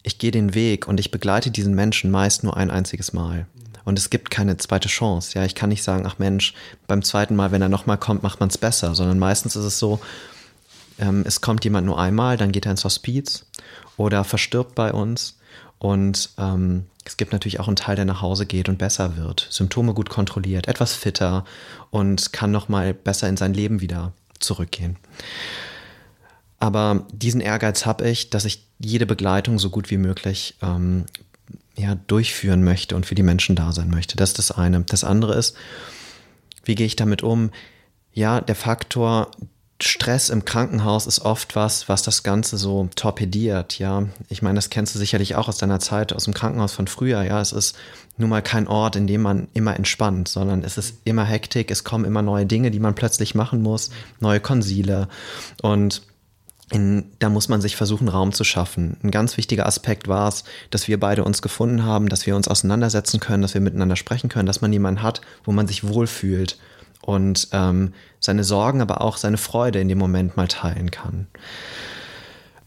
ich 0.03 0.17
gehe 0.17 0.31
den 0.31 0.53
Weg 0.53 0.87
und 0.87 0.99
ich 0.99 1.11
begleite 1.11 1.51
diesen 1.51 1.75
Menschen 1.75 2.11
meist 2.11 2.43
nur 2.43 2.55
ein 2.55 2.71
einziges 2.71 3.13
Mal. 3.13 3.47
Und 3.85 3.97
es 3.97 4.09
gibt 4.09 4.29
keine 4.29 4.57
zweite 4.57 4.87
Chance. 4.87 5.37
Ja, 5.37 5.45
ich 5.45 5.55
kann 5.55 5.69
nicht 5.69 5.83
sagen, 5.83 6.05
ach 6.05 6.19
Mensch, 6.19 6.53
beim 6.87 7.01
zweiten 7.01 7.35
Mal, 7.35 7.51
wenn 7.51 7.61
er 7.61 7.69
nochmal 7.69 7.97
kommt, 7.97 8.23
macht 8.23 8.39
man 8.39 8.49
es 8.49 8.57
besser, 8.57 8.93
sondern 8.93 9.19
meistens 9.19 9.55
ist 9.55 9.65
es 9.65 9.79
so, 9.79 9.99
ähm, 10.99 11.23
es 11.25 11.41
kommt 11.41 11.63
jemand 11.63 11.87
nur 11.87 11.99
einmal, 11.99 12.37
dann 12.37 12.51
geht 12.51 12.65
er 12.65 12.71
ins 12.71 12.85
Hospiz 12.85 13.45
oder 13.97 14.23
verstirbt 14.23 14.75
bei 14.75 14.93
uns 14.93 15.38
und 15.79 16.29
ähm, 16.37 16.85
es 17.05 17.17
gibt 17.17 17.31
natürlich 17.31 17.59
auch 17.59 17.67
einen 17.67 17.75
Teil, 17.75 17.95
der 17.95 18.05
nach 18.05 18.21
Hause 18.21 18.45
geht 18.45 18.69
und 18.69 18.77
besser 18.77 19.17
wird, 19.17 19.47
Symptome 19.49 19.93
gut 19.93 20.09
kontrolliert, 20.09 20.67
etwas 20.67 20.93
fitter 20.93 21.45
und 21.89 22.33
kann 22.33 22.51
nochmal 22.51 22.93
besser 22.93 23.27
in 23.27 23.37
sein 23.37 23.53
Leben 23.53 23.81
wieder 23.81 24.13
zurückgehen. 24.39 24.97
Aber 26.59 27.07
diesen 27.11 27.41
Ehrgeiz 27.41 27.85
habe 27.85 28.07
ich, 28.07 28.29
dass 28.29 28.45
ich 28.45 28.65
jede 28.79 29.05
Begleitung 29.05 29.59
so 29.59 29.69
gut 29.69 29.89
wie 29.89 29.97
möglich 29.97 30.55
ähm, 30.61 31.05
ja, 31.75 31.95
durchführen 31.95 32.63
möchte 32.63 32.95
und 32.95 33.05
für 33.05 33.15
die 33.15 33.23
Menschen 33.23 33.55
da 33.55 33.71
sein 33.71 33.89
möchte. 33.89 34.17
Das 34.17 34.31
ist 34.31 34.39
das 34.39 34.51
eine. 34.51 34.81
Das 34.81 35.05
andere 35.05 35.35
ist, 35.35 35.55
wie 36.65 36.75
gehe 36.75 36.85
ich 36.85 36.97
damit 36.97 37.23
um? 37.23 37.51
Ja, 38.13 38.41
der 38.41 38.55
Faktor 38.55 39.31
Stress 39.81 40.29
im 40.29 40.43
Krankenhaus 40.43 41.07
ist 41.07 41.19
oft 41.19 41.55
was, 41.55 41.87
was 41.87 42.03
das 42.03 42.23
Ganze 42.23 42.57
so 42.57 42.89
torpediert, 42.95 43.79
ja. 43.79 44.03
Ich 44.27 44.41
meine, 44.41 44.55
das 44.55 44.69
kennst 44.69 44.93
du 44.93 44.99
sicherlich 44.99 45.35
auch 45.35 45.47
aus 45.47 45.57
deiner 45.57 45.79
Zeit 45.79 46.11
aus 46.11 46.25
dem 46.25 46.33
Krankenhaus 46.33 46.73
von 46.73 46.87
früher, 46.87 47.23
ja. 47.23 47.39
Es 47.39 47.53
ist 47.53 47.77
nun 48.17 48.29
mal 48.29 48.41
kein 48.41 48.67
Ort, 48.67 48.97
in 48.97 49.07
dem 49.07 49.21
man 49.21 49.47
immer 49.53 49.75
entspannt, 49.77 50.27
sondern 50.27 50.63
es 50.63 50.77
ist 50.77 50.97
immer 51.05 51.23
Hektik, 51.23 51.71
es 51.71 51.85
kommen 51.85 52.03
immer 52.03 52.21
neue 52.21 52.45
Dinge, 52.45 52.71
die 52.71 52.79
man 52.79 52.93
plötzlich 52.93 53.35
machen 53.35 53.61
muss, 53.61 53.89
neue 54.19 54.41
Konsile 54.41 55.07
und 55.61 56.01
in, 56.71 57.05
da 57.19 57.29
muss 57.29 57.49
man 57.49 57.61
sich 57.61 57.75
versuchen, 57.75 58.09
Raum 58.09 58.31
zu 58.31 58.43
schaffen. 58.43 58.97
Ein 59.01 59.11
ganz 59.11 59.37
wichtiger 59.37 59.65
Aspekt 59.65 60.07
war 60.07 60.27
es, 60.27 60.43
dass 60.69 60.87
wir 60.87 60.99
beide 60.99 61.23
uns 61.23 61.41
gefunden 61.41 61.83
haben, 61.83 62.09
dass 62.09 62.25
wir 62.25 62.35
uns 62.35 62.47
auseinandersetzen 62.47 63.19
können, 63.19 63.41
dass 63.41 63.55
wir 63.55 63.61
miteinander 63.61 63.95
sprechen 63.95 64.29
können, 64.29 64.45
dass 64.45 64.61
man 64.61 64.71
jemanden 64.71 65.01
hat, 65.01 65.21
wo 65.43 65.51
man 65.51 65.67
sich 65.67 65.87
wohlfühlt 65.87 66.57
und 67.01 67.47
ähm, 67.51 67.93
seine 68.19 68.43
Sorgen, 68.43 68.81
aber 68.81 69.01
auch 69.01 69.17
seine 69.17 69.37
Freude 69.37 69.79
in 69.79 69.87
dem 69.87 69.97
Moment 69.97 70.37
mal 70.37 70.47
teilen 70.47 70.91
kann. 70.91 71.27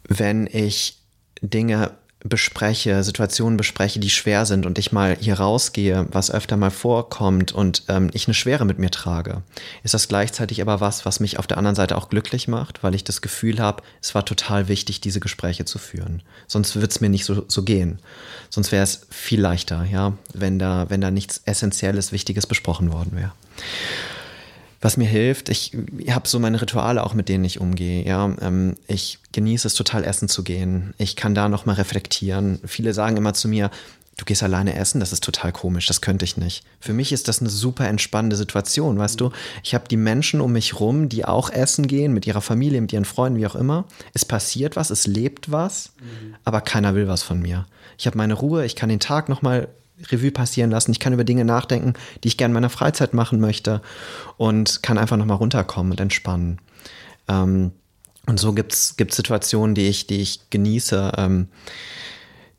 Wenn 0.05 0.47
ich 0.47 0.99
Dinge 1.43 1.93
bespreche, 2.25 3.03
Situationen 3.03 3.57
bespreche, 3.57 3.99
die 3.99 4.11
schwer 4.11 4.47
sind 4.47 4.65
und 4.65 4.79
ich 4.79 4.93
mal 4.93 5.17
hier 5.19 5.41
rausgehe, 5.41 6.07
was 6.13 6.31
öfter 6.31 6.57
mal 6.57 6.71
vorkommt 6.71 7.51
und 7.53 7.85
ähm, 7.89 8.11
ich 8.13 8.29
eine 8.29 8.35
Schwere 8.35 8.65
mit 8.65 8.79
mir 8.79 8.91
trage, 8.91 9.43
ist 9.83 9.95
das 9.95 10.07
gleichzeitig 10.07 10.63
aber 10.63 10.81
was, 10.81 11.05
was 11.05 11.19
mich 11.19 11.39
auf 11.39 11.49
der 11.49 11.59
anderen 11.59 11.75
Seite 11.75 11.97
auch 11.97 12.09
glücklich 12.09 12.47
macht, 12.47 12.85
weil 12.85 12.95
ich 12.95 13.03
das 13.03 13.23
Gefühl 13.23 13.59
habe, 13.59 13.83
es 14.01 14.15
war 14.15 14.25
total 14.25 14.69
wichtig, 14.69 15.01
diese 15.01 15.19
Gespräche 15.19 15.65
zu 15.65 15.79
führen. 15.79 16.23
Sonst 16.47 16.81
wird 16.81 16.93
es 16.93 17.01
mir 17.01 17.09
nicht 17.09 17.25
so, 17.25 17.45
so 17.49 17.65
gehen. 17.65 17.99
Sonst 18.51 18.71
wäre 18.71 18.85
es 18.85 19.07
viel 19.11 19.41
leichter, 19.41 19.85
ja, 19.85 20.13
wenn 20.33 20.61
da, 20.61 20.87
wenn 20.91 21.01
da 21.01 21.11
nichts 21.11 21.43
Essentielles, 21.45 22.13
Wichtiges 22.13 22.47
besprochen 22.47 22.93
worden 22.93 23.13
wäre 23.17 23.33
was 24.83 24.97
mir 24.97 25.09
hilft, 25.09 25.49
ich, 25.49 25.73
habe 26.11 26.29
so 26.29 26.41
meine 26.41 26.61
Rituale 26.61 27.05
auch, 27.05 27.15
mit 27.15 27.29
denen 27.29 27.45
ich 27.45 27.61
umgehe. 27.61 28.05
Ja, 28.05 28.35
ähm, 28.41 28.75
ich 28.89 29.21
genieße 29.31 29.69
es 29.69 29.75
total, 29.75 30.05
essen 30.05 30.29
zu 30.29 30.43
gehen. 30.43 30.93
Ich 30.99 31.15
kann 31.15 31.35
da 31.35 31.49
noch 31.49 31.67
mal 31.67 31.75
reflektieren. 31.75 32.59
Viele 32.67 32.93
sagen 32.93 33.17
immer 33.17 33.33
zu 33.33 33.47
mir, 33.47 33.71
du 34.17 34.25
gehst 34.25 34.43
alleine 34.43 34.75
essen, 34.75 35.01
das 35.01 35.13
ist 35.13 35.23
total 35.23 35.53
komisch, 35.53 35.87
das 35.87 36.01
könnte 36.01 36.25
ich 36.25 36.37
nicht. 36.37 36.65
Für 36.81 36.93
mich 36.93 37.13
ist 37.13 37.29
das 37.29 37.41
eine 37.41 37.49
super 37.49 37.89
entspannende 37.89 38.37
Situation, 38.37 38.99
weißt 38.99 39.21
du? 39.21 39.31
Ich 39.63 39.75
habe 39.75 39.89
die 39.89 39.97
Menschen 39.97 40.41
um 40.41 40.53
mich 40.53 40.81
rum, 40.81 41.09
die 41.09 41.25
auch 41.25 41.49
essen 41.51 41.87
gehen, 41.87 42.13
mit 42.13 42.27
ihrer 42.27 42.41
Familie, 42.41 42.81
mit 42.81 42.93
ihren 42.93 43.05
Freunden, 43.05 43.39
wie 43.39 43.47
auch 43.47 43.55
immer. 43.55 43.85
Es 44.15 44.25
passiert 44.25 44.75
was, 44.75 44.91
es 44.91 45.07
lebt 45.07 45.51
was, 45.53 45.93
mhm. 46.01 46.35
aber 46.45 46.61
keiner 46.61 46.95
will 46.95 47.07
was 47.07 47.23
von 47.23 47.41
mir. 47.41 47.67
Ich 47.99 48.07
habe 48.07 48.19
meine 48.19 48.35
Ruhe, 48.35 48.67
ich 48.67 48.77
kann 48.77 48.89
den 48.89 49.01
Tag 49.01 49.29
noch 49.29 49.43
mal 49.43 49.69
Revue 50.11 50.31
passieren 50.31 50.71
lassen. 50.71 50.93
Ich 50.93 51.01
kann 51.01 51.13
über 51.13 51.25
Dinge 51.25 51.45
nachdenken, 51.45 51.95
die 52.23 52.29
ich 52.29 52.37
gerne 52.37 52.51
in 52.51 52.55
meiner 52.55 52.71
Freizeit 52.71 53.15
machen 53.15 53.41
möchte 53.41 53.83
und 54.37 54.83
kann 54.83 54.99
einfach 54.99 55.17
nochmal 55.17 55.37
runterkommen 55.37 55.93
und 55.93 56.01
entspannen. 56.01 56.61
Ähm, 57.29 57.73
und 58.27 58.39
so 58.39 58.53
gibt 58.53 58.73
es 58.73 58.95
Situationen, 58.97 59.75
die 59.75 59.89
ich, 59.89 60.07
die 60.07 60.21
ich 60.21 60.51
genieße. 60.51 61.13
Ähm, 61.17 61.49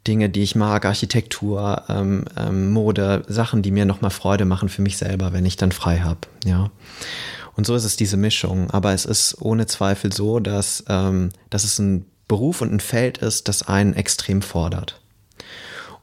Dinge, 0.08 0.30
die 0.30 0.43
ich 0.43 0.56
mag, 0.56 0.86
Architektur, 0.86 1.84
ähm, 1.88 2.26
ähm, 2.36 2.72
Mode, 2.72 3.24
Sachen, 3.28 3.62
die 3.62 3.72
mir 3.72 3.86
nochmal 3.86 4.12
Freude 4.12 4.46
machen 4.46 4.67
für 4.67 4.82
mich 4.82 4.98
selber, 4.98 5.32
wenn 5.32 5.46
ich 5.46 5.56
dann 5.56 5.72
frei 5.72 6.00
habe. 6.00 6.19
Ja. 6.43 6.72
Und 7.56 7.65
so 7.65 7.76
ist 7.76 7.86
es 7.86 7.96
diese 7.96 8.17
Mischung. 8.17 8.69
Aber 8.72 8.93
es 8.93 9.06
ist 9.06 9.41
ohne 9.41 9.65
Zweifel 9.65 10.12
so, 10.12 10.39
dass, 10.39 10.84
ähm, 10.89 11.30
dass 11.50 11.63
es 11.63 11.80
ein 11.80 12.06
Beruf 12.28 12.62
und 12.62 12.74
ein 12.74 12.80
Feld 12.80 13.19
ist, 13.19 13.48
das 13.48 13.67
einen 13.67 13.93
extrem 13.93 14.41
fordert. 14.41 15.00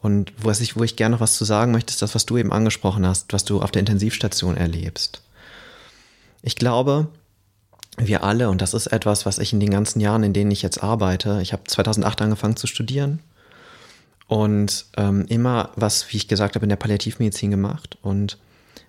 Und 0.02 0.32
was 0.38 0.60
ich, 0.60 0.76
wo 0.76 0.84
ich 0.84 0.96
gerne 0.96 1.14
noch 1.14 1.20
was 1.20 1.36
zu 1.36 1.44
sagen 1.44 1.72
möchte, 1.72 1.90
ist 1.90 2.02
das, 2.02 2.14
was 2.14 2.26
du 2.26 2.38
eben 2.38 2.52
angesprochen 2.52 3.06
hast, 3.06 3.32
was 3.32 3.44
du 3.44 3.60
auf 3.60 3.70
der 3.70 3.80
Intensivstation 3.80 4.56
erlebst. 4.56 5.22
Ich 6.42 6.56
glaube, 6.56 7.08
wir 7.98 8.24
alle, 8.24 8.48
und 8.48 8.62
das 8.62 8.72
ist 8.72 8.86
etwas, 8.86 9.26
was 9.26 9.38
ich 9.38 9.52
in 9.52 9.60
den 9.60 9.70
ganzen 9.70 10.00
Jahren, 10.00 10.22
in 10.22 10.32
denen 10.32 10.50
ich 10.50 10.62
jetzt 10.62 10.82
arbeite, 10.82 11.40
ich 11.42 11.52
habe 11.52 11.64
2008 11.64 12.22
angefangen 12.22 12.56
zu 12.56 12.66
studieren 12.66 13.20
und 14.26 14.86
ähm, 14.96 15.26
immer 15.28 15.70
was, 15.76 16.10
wie 16.10 16.16
ich 16.16 16.28
gesagt 16.28 16.54
habe, 16.54 16.64
in 16.64 16.70
der 16.70 16.76
Palliativmedizin 16.76 17.50
gemacht 17.50 17.98
und 18.00 18.38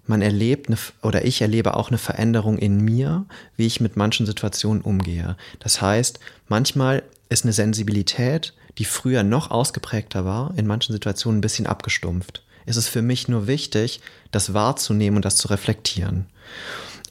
man 0.07 0.21
erlebt 0.21 0.67
eine, 0.67 0.77
oder 1.01 1.25
ich 1.25 1.41
erlebe 1.41 1.75
auch 1.75 1.89
eine 1.89 1.97
Veränderung 1.97 2.57
in 2.57 2.79
mir, 2.81 3.25
wie 3.57 3.67
ich 3.67 3.81
mit 3.81 3.97
manchen 3.97 4.25
Situationen 4.25 4.81
umgehe. 4.81 5.35
Das 5.59 5.81
heißt, 5.81 6.19
manchmal 6.47 7.03
ist 7.29 7.43
eine 7.43 7.53
Sensibilität, 7.53 8.53
die 8.77 8.85
früher 8.85 9.23
noch 9.23 9.51
ausgeprägter 9.51 10.25
war, 10.25 10.53
in 10.57 10.67
manchen 10.67 10.93
Situationen 10.93 11.39
ein 11.39 11.41
bisschen 11.41 11.67
abgestumpft. 11.67 12.43
Es 12.65 12.77
ist 12.77 12.87
für 12.87 13.01
mich 13.01 13.27
nur 13.27 13.47
wichtig, 13.47 14.01
das 14.31 14.53
wahrzunehmen 14.53 15.17
und 15.17 15.25
das 15.25 15.35
zu 15.35 15.47
reflektieren. 15.47 16.27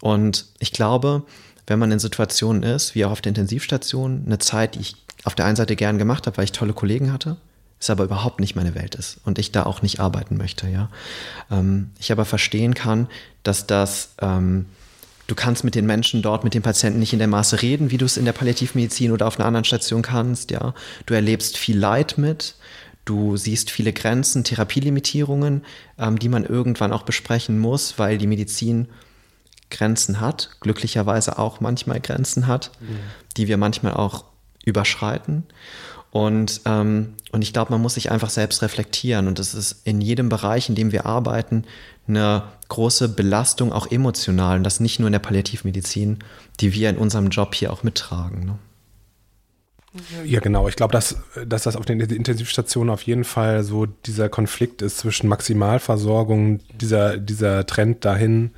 Und 0.00 0.46
ich 0.58 0.72
glaube, 0.72 1.24
wenn 1.66 1.78
man 1.78 1.92
in 1.92 1.98
Situationen 1.98 2.62
ist, 2.62 2.94
wie 2.94 3.04
auch 3.04 3.10
auf 3.10 3.20
der 3.20 3.30
Intensivstation, 3.30 4.24
eine 4.26 4.38
Zeit, 4.38 4.74
die 4.74 4.80
ich 4.80 4.96
auf 5.24 5.34
der 5.34 5.44
einen 5.44 5.56
Seite 5.56 5.76
gern 5.76 5.98
gemacht 5.98 6.26
habe, 6.26 6.36
weil 6.36 6.44
ich 6.44 6.52
tolle 6.52 6.72
Kollegen 6.72 7.12
hatte, 7.12 7.36
es 7.78 7.90
aber 7.90 8.04
überhaupt 8.04 8.40
nicht 8.40 8.56
meine 8.56 8.74
Welt 8.74 8.94
ist 8.94 9.18
und 9.24 9.38
ich 9.38 9.52
da 9.52 9.64
auch 9.64 9.82
nicht 9.82 10.00
arbeiten 10.00 10.36
möchte, 10.36 10.68
ja. 10.68 10.90
Ähm, 11.50 11.90
ich 11.98 12.12
aber 12.12 12.24
verstehen 12.24 12.74
kann, 12.74 13.08
dass 13.42 13.66
das 13.66 14.14
ähm, 14.20 14.66
Du 15.30 15.36
kannst 15.36 15.62
mit 15.62 15.76
den 15.76 15.86
Menschen 15.86 16.22
dort, 16.22 16.42
mit 16.42 16.54
den 16.54 16.62
Patienten 16.62 16.98
nicht 16.98 17.12
in 17.12 17.20
der 17.20 17.28
Maße 17.28 17.62
reden, 17.62 17.92
wie 17.92 17.98
du 17.98 18.04
es 18.04 18.16
in 18.16 18.24
der 18.24 18.32
Palliativmedizin 18.32 19.12
oder 19.12 19.28
auf 19.28 19.38
einer 19.38 19.46
anderen 19.46 19.62
Station 19.64 20.02
kannst, 20.02 20.50
ja. 20.50 20.74
Du 21.06 21.14
erlebst 21.14 21.56
viel 21.56 21.78
Leid 21.78 22.18
mit. 22.18 22.56
Du 23.04 23.36
siehst 23.36 23.70
viele 23.70 23.92
Grenzen, 23.92 24.42
Therapielimitierungen, 24.42 25.62
ähm, 26.00 26.18
die 26.18 26.28
man 26.28 26.44
irgendwann 26.44 26.92
auch 26.92 27.04
besprechen 27.04 27.60
muss, 27.60 27.96
weil 27.96 28.18
die 28.18 28.26
Medizin 28.26 28.88
Grenzen 29.70 30.20
hat, 30.20 30.50
glücklicherweise 30.58 31.38
auch 31.38 31.60
manchmal 31.60 32.00
Grenzen 32.00 32.48
hat, 32.48 32.72
mhm. 32.80 32.98
die 33.36 33.46
wir 33.46 33.56
manchmal 33.56 33.94
auch 33.94 34.24
überschreiten. 34.64 35.44
Und, 36.10 36.62
ähm, 36.64 37.14
und 37.30 37.42
ich 37.42 37.52
glaube, 37.52 37.70
man 37.70 37.80
muss 37.80 37.94
sich 37.94 38.10
einfach 38.10 38.30
selbst 38.30 38.62
reflektieren. 38.62 39.28
Und 39.28 39.38
es 39.38 39.54
ist 39.54 39.86
in 39.86 40.00
jedem 40.00 40.28
Bereich, 40.28 40.68
in 40.68 40.74
dem 40.74 40.90
wir 40.90 41.06
arbeiten, 41.06 41.64
eine 42.10 42.44
große 42.68 43.08
Belastung, 43.08 43.72
auch 43.72 43.90
emotional. 43.90 44.58
Und 44.58 44.64
das 44.64 44.80
nicht 44.80 44.98
nur 44.98 45.08
in 45.08 45.12
der 45.12 45.18
Palliativmedizin, 45.18 46.18
die 46.60 46.72
wir 46.72 46.90
in 46.90 46.96
unserem 46.96 47.28
Job 47.28 47.54
hier 47.54 47.72
auch 47.72 47.82
mittragen. 47.82 48.44
Ne? 48.44 48.58
Ja, 50.24 50.40
genau. 50.40 50.68
Ich 50.68 50.76
glaube, 50.76 50.92
dass, 50.92 51.16
dass 51.46 51.64
das 51.64 51.76
auf 51.76 51.84
den 51.84 52.00
Intensivstationen 52.00 52.92
auf 52.92 53.02
jeden 53.02 53.24
Fall 53.24 53.64
so 53.64 53.86
dieser 53.86 54.28
Konflikt 54.28 54.82
ist 54.82 54.98
zwischen 54.98 55.28
Maximalversorgung, 55.28 56.60
dieser, 56.80 57.16
dieser 57.18 57.66
Trend 57.66 58.04
dahin, 58.04 58.52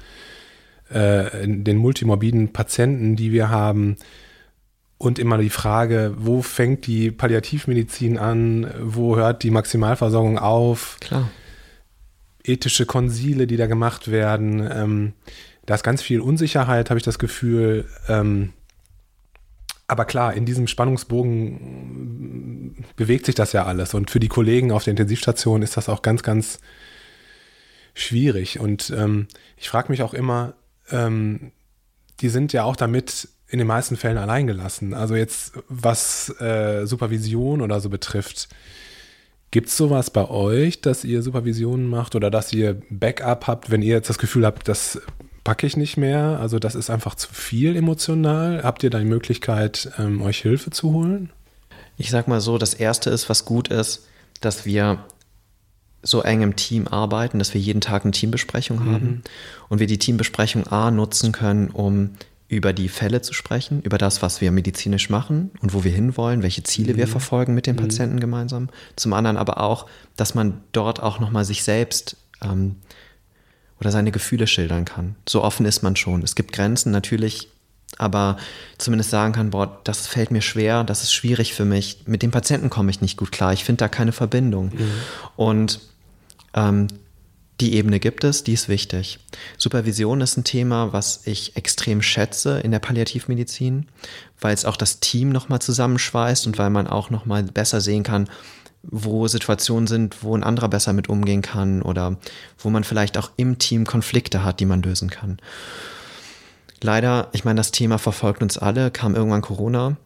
äh, 0.91 1.47
den 1.47 1.79
multimorbiden 1.79 2.53
Patienten, 2.53 3.17
die 3.17 3.33
wir 3.33 3.49
haben. 3.49 3.97
Und 4.99 5.19
immer 5.19 5.39
die 5.39 5.51
Frage, 5.51 6.15
wo 6.17 6.43
fängt 6.43 6.87
die 6.87 7.11
Palliativmedizin 7.11 8.19
an, 8.19 8.71
wo 8.81 9.17
hört 9.17 9.43
die 9.43 9.51
Maximalversorgung 9.51 10.39
auf? 10.39 10.99
Klar. 11.01 11.29
Ethische 12.45 12.87
Konsile, 12.87 13.47
die 13.47 13.57
da 13.57 13.67
gemacht 13.67 14.11
werden. 14.11 14.69
Ähm, 14.71 15.13
da 15.67 15.75
ist 15.75 15.85
ganz 15.85 16.03
viel 16.03 16.21
Unsicherheit, 16.21 16.91
habe 16.91 16.99
ich 16.99 17.05
das 17.05 17.19
Gefühl. 17.19 17.87
Ähm, 18.09 18.53
aber 19.87 20.05
klar, 20.05 20.35
in 20.35 20.47
diesem 20.47 20.67
Spannungsbogen 20.67 22.85
bewegt 22.97 23.27
sich 23.27 23.35
das 23.35 23.53
ja 23.53 23.67
alles. 23.67 23.95
Und 23.95 24.11
für 24.11 24.21
die 24.21 24.29
Kollegen 24.29 24.73
auf 24.73 24.85
der 24.85 24.93
Intensivstation 24.93 25.63
ist 25.63 25.77
das 25.77 25.89
auch 25.89 26.03
ganz, 26.03 26.23
ganz 26.23 26.61
schwierig. 27.95 28.59
Und 28.59 28.93
ähm, 28.97 29.29
ich 29.57 29.69
frage 29.69 29.93
mich 29.93 30.03
auch 30.03 30.15
immer, 30.15 30.55
ähm, 30.91 31.53
die 32.21 32.29
sind 32.29 32.53
ja 32.53 32.65
auch 32.65 32.77
damit 32.77 33.29
in 33.49 33.59
den 33.59 33.67
meisten 33.67 33.97
Fällen 33.97 34.17
alleingelassen. 34.17 34.95
Also 34.95 35.15
jetzt, 35.15 35.53
was 35.69 36.31
äh, 36.41 36.87
Supervision 36.87 37.61
oder 37.61 37.81
so 37.81 37.91
betrifft, 37.91 38.49
gibt 39.53 39.69
es 39.69 39.77
sowas 39.77 40.11
bei 40.11 40.29
euch, 40.29 40.81
dass 40.81 41.05
ihr 41.05 41.23
Supervisionen 41.23 41.87
macht 41.87 42.17
oder 42.17 42.31
dass 42.31 42.53
ihr 42.53 42.81
Backup 42.91 43.47
habt, 43.47 43.71
wenn 43.71 43.83
ihr 43.83 43.95
jetzt 43.95 44.09
das 44.09 44.19
Gefühl 44.19 44.45
habt, 44.45 44.67
das 44.67 45.01
packe 45.45 45.67
ich 45.67 45.77
nicht 45.77 45.97
mehr. 45.97 46.39
Also 46.41 46.59
das 46.59 46.75
ist 46.75 46.91
einfach 46.91 47.15
zu 47.15 47.29
viel 47.33 47.77
emotional. 47.77 48.63
Habt 48.65 48.83
ihr 48.83 48.91
da 48.91 48.99
die 48.99 49.05
Möglichkeit, 49.05 49.93
ähm, 49.99 50.23
euch 50.23 50.41
Hilfe 50.41 50.71
zu 50.71 50.93
holen? 50.93 51.31
Ich 51.99 52.11
sag 52.11 52.29
mal 52.29 52.41
so, 52.41 52.59
das 52.59 52.75
Erste 52.75 53.11
ist, 53.11 53.29
was 53.29 53.45
gut 53.45 53.69
ist, 53.69 54.09
dass 54.41 54.65
wir 54.65 55.05
so 56.03 56.23
eng 56.23 56.41
im 56.41 56.57
Team 56.57 56.89
arbeiten, 56.89 57.39
dass 57.39 57.53
wir 57.53 57.61
jeden 57.61 57.83
Tag 57.83 58.05
eine 58.05 58.13
Teambesprechung 58.13 58.79
mhm. 58.79 58.93
haben 58.93 59.23
und 59.69 59.79
wir 59.79 59.87
die 59.87 59.99
Teambesprechung 59.99 60.67
A 60.67 60.91
nutzen 60.91 61.31
können, 61.31 61.69
um 61.69 62.13
über 62.53 62.75
die 62.75 62.91
Fälle 62.91 63.23
zu 63.23 63.33
sprechen, 63.33 63.81
über 63.81 63.97
das, 63.97 64.21
was 64.21 64.43
wir 64.43 64.53
medizinisch 64.53 65.09
machen 65.09 65.51
und 65.63 65.73
wo 65.73 65.85
wir 65.85 65.91
hinwollen, 65.91 66.43
welche 66.43 66.63
Ziele 66.63 66.93
mhm. 66.93 66.99
wir 66.99 67.09
verfolgen 67.09 67.55
mit 67.55 67.67
den 67.67 67.77
mhm. 67.77 67.81
Patienten 67.81 68.21
gemeinsam. 68.21 68.69
Zum 68.95 69.15
anderen 69.15 69.39
aber 69.39 69.59
auch, 69.59 69.87
dass 70.17 70.35
man 70.35 70.61
dort 70.73 71.03
auch 71.03 71.19
nochmal 71.19 71.47
sich 71.47 71.63
selbst 71.63 72.19
ähm, 72.43 72.77
oder 73.81 73.91
seine 73.91 74.13
Gefühle 74.13 74.47
schildern 74.47 74.85
kann. 74.85 75.17
So 75.27 75.43
offen 75.43 75.65
ist 75.65 75.83
man 75.83 75.97
schon. 75.97 76.23
Es 76.23 76.35
gibt 76.35 76.53
Grenzen 76.53 76.93
natürlich, 76.93 77.49
aber 77.97 78.37
zumindest 78.77 79.09
sagen 79.09 79.33
kann, 79.33 79.49
boah, 79.49 79.81
das 79.85 80.07
fällt 80.07 80.31
mir 80.31 80.43
schwer, 80.43 80.85
das 80.85 81.03
ist 81.03 81.15
schwierig 81.15 81.55
für 81.55 81.65
mich. 81.65 82.03
Mit 82.05 82.23
dem 82.23 82.33
Patienten 82.33 82.69
komme 82.69 82.91
ich 82.91 83.01
nicht 83.01 83.17
gut 83.17 83.33
klar. 83.33 83.55
Ich 83.55 83.65
finde 83.65 83.79
da 83.79 83.89
keine 83.89 84.13
Verbindung. 84.13 84.67
Mhm. 84.67 84.91
Und 85.37 85.81
ähm, 86.53 86.89
die 87.63 87.75
Ebene 87.75 88.01
gibt 88.01 88.25
es, 88.25 88.43
die 88.43 88.53
ist 88.53 88.69
wichtig. 88.69 89.21
Supervision 89.57 90.21
ist 90.21 90.37
ein 90.37 90.45
Thema, 90.45 90.93
was 90.93 91.23
ich 91.27 91.57
extrem 91.57 92.03
schätze 92.03 92.59
in 92.59 92.73
der 92.73 92.81
Palliativmedizin, 92.81 93.87
weil 94.41 94.53
es 94.53 94.65
auch 94.65 94.77
das 94.77 94.99
Team 94.99 95.31
nochmal 95.31 95.63
zusammenschweißt 95.63 96.47
und 96.49 96.59
weil 96.59 96.71
man 96.71 96.89
auch 96.89 97.11
nochmal 97.11 97.45
besser 97.45 97.81
sehen 97.81 98.03
kann, 98.03 98.29
wo 98.83 99.29
Situationen 99.29 99.87
sind, 99.87 100.25
wo 100.25 100.37
ein 100.37 100.43
anderer 100.43 100.69
besser 100.69 100.93
mit 100.93 101.09
umgehen 101.09 101.41
kann 101.41 101.83
oder 101.83 102.17
wo 102.59 102.69
man 102.69 102.83
vielleicht 102.83 103.17
auch 103.17 103.31
im 103.37 103.59
Team 103.59 103.87
Konflikte 103.87 104.43
hat, 104.43 104.59
die 104.59 104.67
man 104.67 104.83
lösen 104.83 105.09
kann. 105.09 105.39
Leider, 106.81 107.29
ich 107.33 107.45
meine, 107.45 107.59
das 107.59 107.71
Thema 107.71 107.99
verfolgt 107.99 108.43
uns 108.43 108.59
alle, 108.59 108.91
kam 108.91 109.15
irgendwann 109.15 109.41
Corona 109.41 109.97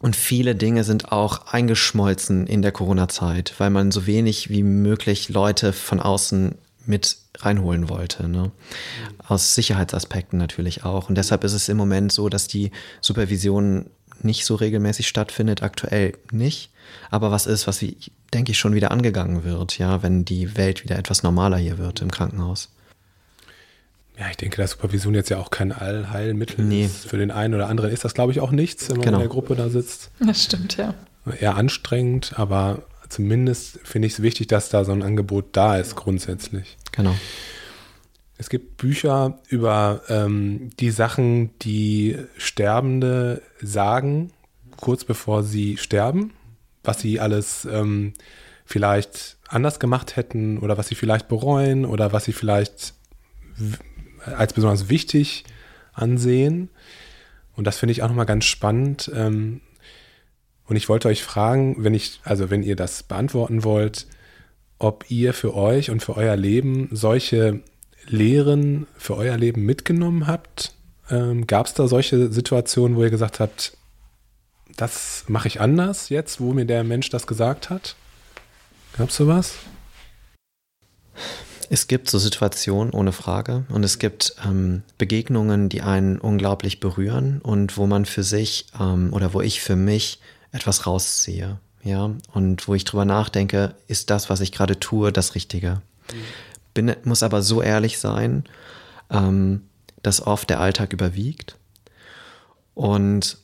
und 0.00 0.16
viele 0.16 0.56
Dinge 0.56 0.82
sind 0.82 1.12
auch 1.12 1.46
eingeschmolzen 1.52 2.48
in 2.48 2.60
der 2.60 2.72
Corona-Zeit, 2.72 3.54
weil 3.58 3.70
man 3.70 3.92
so 3.92 4.06
wenig 4.06 4.50
wie 4.50 4.64
möglich 4.64 5.28
Leute 5.28 5.72
von 5.72 6.00
außen 6.00 6.56
mit 6.88 7.18
reinholen 7.38 7.88
wollte. 7.88 8.28
Ne? 8.28 8.50
Aus 9.26 9.54
Sicherheitsaspekten 9.54 10.38
natürlich 10.38 10.84
auch. 10.84 11.08
Und 11.08 11.16
deshalb 11.16 11.44
ist 11.44 11.52
es 11.52 11.68
im 11.68 11.76
Moment 11.76 12.12
so, 12.12 12.28
dass 12.28 12.48
die 12.48 12.70
Supervision 13.00 13.90
nicht 14.22 14.44
so 14.44 14.56
regelmäßig 14.56 15.06
stattfindet, 15.06 15.62
aktuell 15.62 16.14
nicht 16.32 16.70
aber 17.10 17.30
was 17.30 17.46
ist, 17.46 17.66
was, 17.66 17.84
denke 18.32 18.52
ich, 18.52 18.58
schon 18.58 18.74
wieder 18.74 18.90
angegangen 18.90 19.44
wird, 19.44 19.78
ja, 19.78 20.02
wenn 20.02 20.24
die 20.24 20.56
Welt 20.56 20.84
wieder 20.84 20.98
etwas 20.98 21.22
normaler 21.22 21.56
hier 21.56 21.78
wird 21.78 22.00
im 22.00 22.10
Krankenhaus. 22.10 22.70
Ja, 24.18 24.28
ich 24.30 24.36
denke, 24.36 24.56
dass 24.56 24.72
Supervision 24.72 25.14
jetzt 25.14 25.28
ja 25.28 25.38
auch 25.38 25.50
kein 25.50 25.70
Allheilmittel 25.70 26.64
nee. 26.64 26.86
ist. 26.86 27.06
Für 27.06 27.18
den 27.18 27.30
einen 27.30 27.54
oder 27.54 27.68
anderen 27.68 27.92
ist 27.92 28.04
das, 28.04 28.14
glaube 28.14 28.32
ich, 28.32 28.40
auch 28.40 28.50
nichts, 28.50 28.88
wenn 28.88 28.96
man 28.96 29.04
genau. 29.04 29.18
in 29.18 29.22
der 29.22 29.28
Gruppe 29.28 29.54
da 29.54 29.68
sitzt. 29.68 30.10
Das 30.18 30.42
stimmt, 30.42 30.76
ja. 30.76 30.94
Eher 31.40 31.56
anstrengend, 31.56 32.32
aber 32.36 32.82
zumindest 33.08 33.80
finde 33.84 34.06
ich 34.06 34.14
es 34.14 34.22
wichtig, 34.22 34.46
dass 34.48 34.68
da 34.68 34.84
so 34.84 34.92
ein 34.92 35.02
Angebot 35.02 35.46
da 35.52 35.76
ist, 35.76 35.96
grundsätzlich. 35.96 36.76
Genau. 36.92 37.14
Es 38.36 38.48
gibt 38.48 38.76
Bücher 38.76 39.40
über 39.48 40.02
ähm, 40.08 40.70
die 40.78 40.90
Sachen, 40.90 41.50
die 41.60 42.16
Sterbende 42.36 43.42
sagen, 43.60 44.30
kurz 44.76 45.04
bevor 45.04 45.42
sie 45.42 45.76
sterben 45.76 46.32
was 46.88 47.00
sie 47.00 47.20
alles 47.20 47.68
ähm, 47.70 48.14
vielleicht 48.64 49.36
anders 49.46 49.78
gemacht 49.78 50.16
hätten 50.16 50.58
oder 50.58 50.78
was 50.78 50.88
sie 50.88 50.94
vielleicht 50.94 51.28
bereuen 51.28 51.84
oder 51.84 52.12
was 52.12 52.24
sie 52.24 52.32
vielleicht 52.32 52.94
als 54.24 54.52
besonders 54.54 54.88
wichtig 54.88 55.44
ansehen. 55.92 56.70
Und 57.54 57.66
das 57.66 57.78
finde 57.78 57.92
ich 57.92 58.02
auch 58.02 58.08
nochmal 58.08 58.26
ganz 58.26 58.46
spannend. 58.46 59.10
Ähm, 59.14 59.60
und 60.68 60.76
ich 60.76 60.88
wollte 60.88 61.08
euch 61.08 61.22
fragen, 61.22 61.76
wenn 61.78 61.94
ich, 61.94 62.20
also 62.24 62.50
wenn 62.50 62.62
ihr 62.62 62.76
das 62.76 63.02
beantworten 63.02 63.64
wollt, 63.64 64.06
ob 64.78 65.06
ihr 65.08 65.32
für 65.32 65.54
euch 65.54 65.90
und 65.90 66.02
für 66.02 66.16
euer 66.16 66.36
Leben 66.36 66.88
solche 66.92 67.60
Lehren 68.06 68.86
für 68.96 69.16
euer 69.16 69.36
Leben 69.36 69.64
mitgenommen 69.64 70.26
habt. 70.26 70.72
Ähm, 71.10 71.46
Gab 71.46 71.66
es 71.66 71.74
da 71.74 71.88
solche 71.88 72.30
Situationen, 72.32 72.96
wo 72.96 73.02
ihr 73.02 73.10
gesagt 73.10 73.40
habt, 73.40 73.76
das 74.76 75.24
mache 75.26 75.48
ich 75.48 75.60
anders 75.60 76.08
jetzt, 76.08 76.40
wo 76.40 76.52
mir 76.52 76.64
der 76.64 76.84
Mensch 76.84 77.10
das 77.10 77.26
gesagt 77.26 77.70
hat? 77.70 77.96
Gab 78.96 79.10
es 79.10 79.16
sowas? 79.16 79.54
Es 81.70 81.86
gibt 81.86 82.08
so 82.08 82.18
Situationen, 82.18 82.92
ohne 82.94 83.12
Frage. 83.12 83.64
Und 83.68 83.84
es 83.84 83.98
gibt 83.98 84.34
ähm, 84.46 84.82
Begegnungen, 84.96 85.68
die 85.68 85.82
einen 85.82 86.18
unglaublich 86.18 86.80
berühren 86.80 87.40
und 87.42 87.76
wo 87.76 87.86
man 87.86 88.06
für 88.06 88.22
sich 88.22 88.66
ähm, 88.80 89.12
oder 89.12 89.34
wo 89.34 89.42
ich 89.42 89.60
für 89.60 89.76
mich 89.76 90.20
etwas 90.52 90.86
rausziehe. 90.86 91.58
Ja, 91.82 92.10
und 92.32 92.68
wo 92.68 92.74
ich 92.74 92.84
drüber 92.84 93.04
nachdenke, 93.04 93.74
ist 93.86 94.10
das, 94.10 94.28
was 94.28 94.40
ich 94.40 94.52
gerade 94.52 94.80
tue, 94.80 95.12
das 95.12 95.34
Richtige? 95.34 95.80
Mhm. 96.12 96.16
Bin, 96.74 96.96
muss 97.04 97.22
aber 97.22 97.42
so 97.42 97.62
ehrlich 97.62 97.98
sein, 97.98 98.44
ähm, 99.10 99.62
dass 100.02 100.26
oft 100.26 100.50
der 100.50 100.60
Alltag 100.60 100.92
überwiegt. 100.92 101.56
Und 102.74 103.38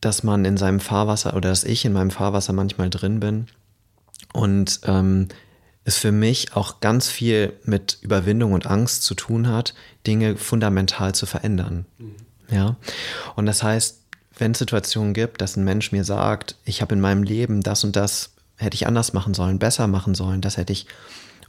dass 0.00 0.22
man 0.22 0.44
in 0.44 0.56
seinem 0.56 0.80
Fahrwasser 0.80 1.36
oder 1.36 1.50
dass 1.50 1.64
ich 1.64 1.84
in 1.84 1.92
meinem 1.92 2.10
Fahrwasser 2.10 2.52
manchmal 2.52 2.90
drin 2.90 3.20
bin 3.20 3.46
und 4.32 4.80
ähm, 4.84 5.28
es 5.84 5.98
für 5.98 6.12
mich 6.12 6.56
auch 6.56 6.80
ganz 6.80 7.08
viel 7.08 7.52
mit 7.64 7.98
Überwindung 8.00 8.52
und 8.52 8.66
Angst 8.66 9.02
zu 9.02 9.14
tun 9.14 9.48
hat, 9.48 9.74
Dinge 10.06 10.36
fundamental 10.36 11.14
zu 11.14 11.26
verändern. 11.26 11.86
Mhm. 11.98 12.16
Ja. 12.50 12.76
Und 13.36 13.46
das 13.46 13.62
heißt, 13.62 13.99
wenn 14.40 14.52
es 14.52 14.58
Situationen 14.58 15.14
gibt, 15.14 15.40
dass 15.40 15.56
ein 15.56 15.64
Mensch 15.64 15.92
mir 15.92 16.04
sagt, 16.04 16.56
ich 16.64 16.82
habe 16.82 16.94
in 16.94 17.00
meinem 17.00 17.22
Leben 17.22 17.60
das 17.62 17.84
und 17.84 17.96
das 17.96 18.30
hätte 18.56 18.74
ich 18.74 18.86
anders 18.86 19.12
machen 19.12 19.34
sollen, 19.34 19.58
besser 19.58 19.86
machen 19.86 20.14
sollen, 20.14 20.40
das 20.40 20.56
hätte 20.56 20.72
ich, 20.72 20.86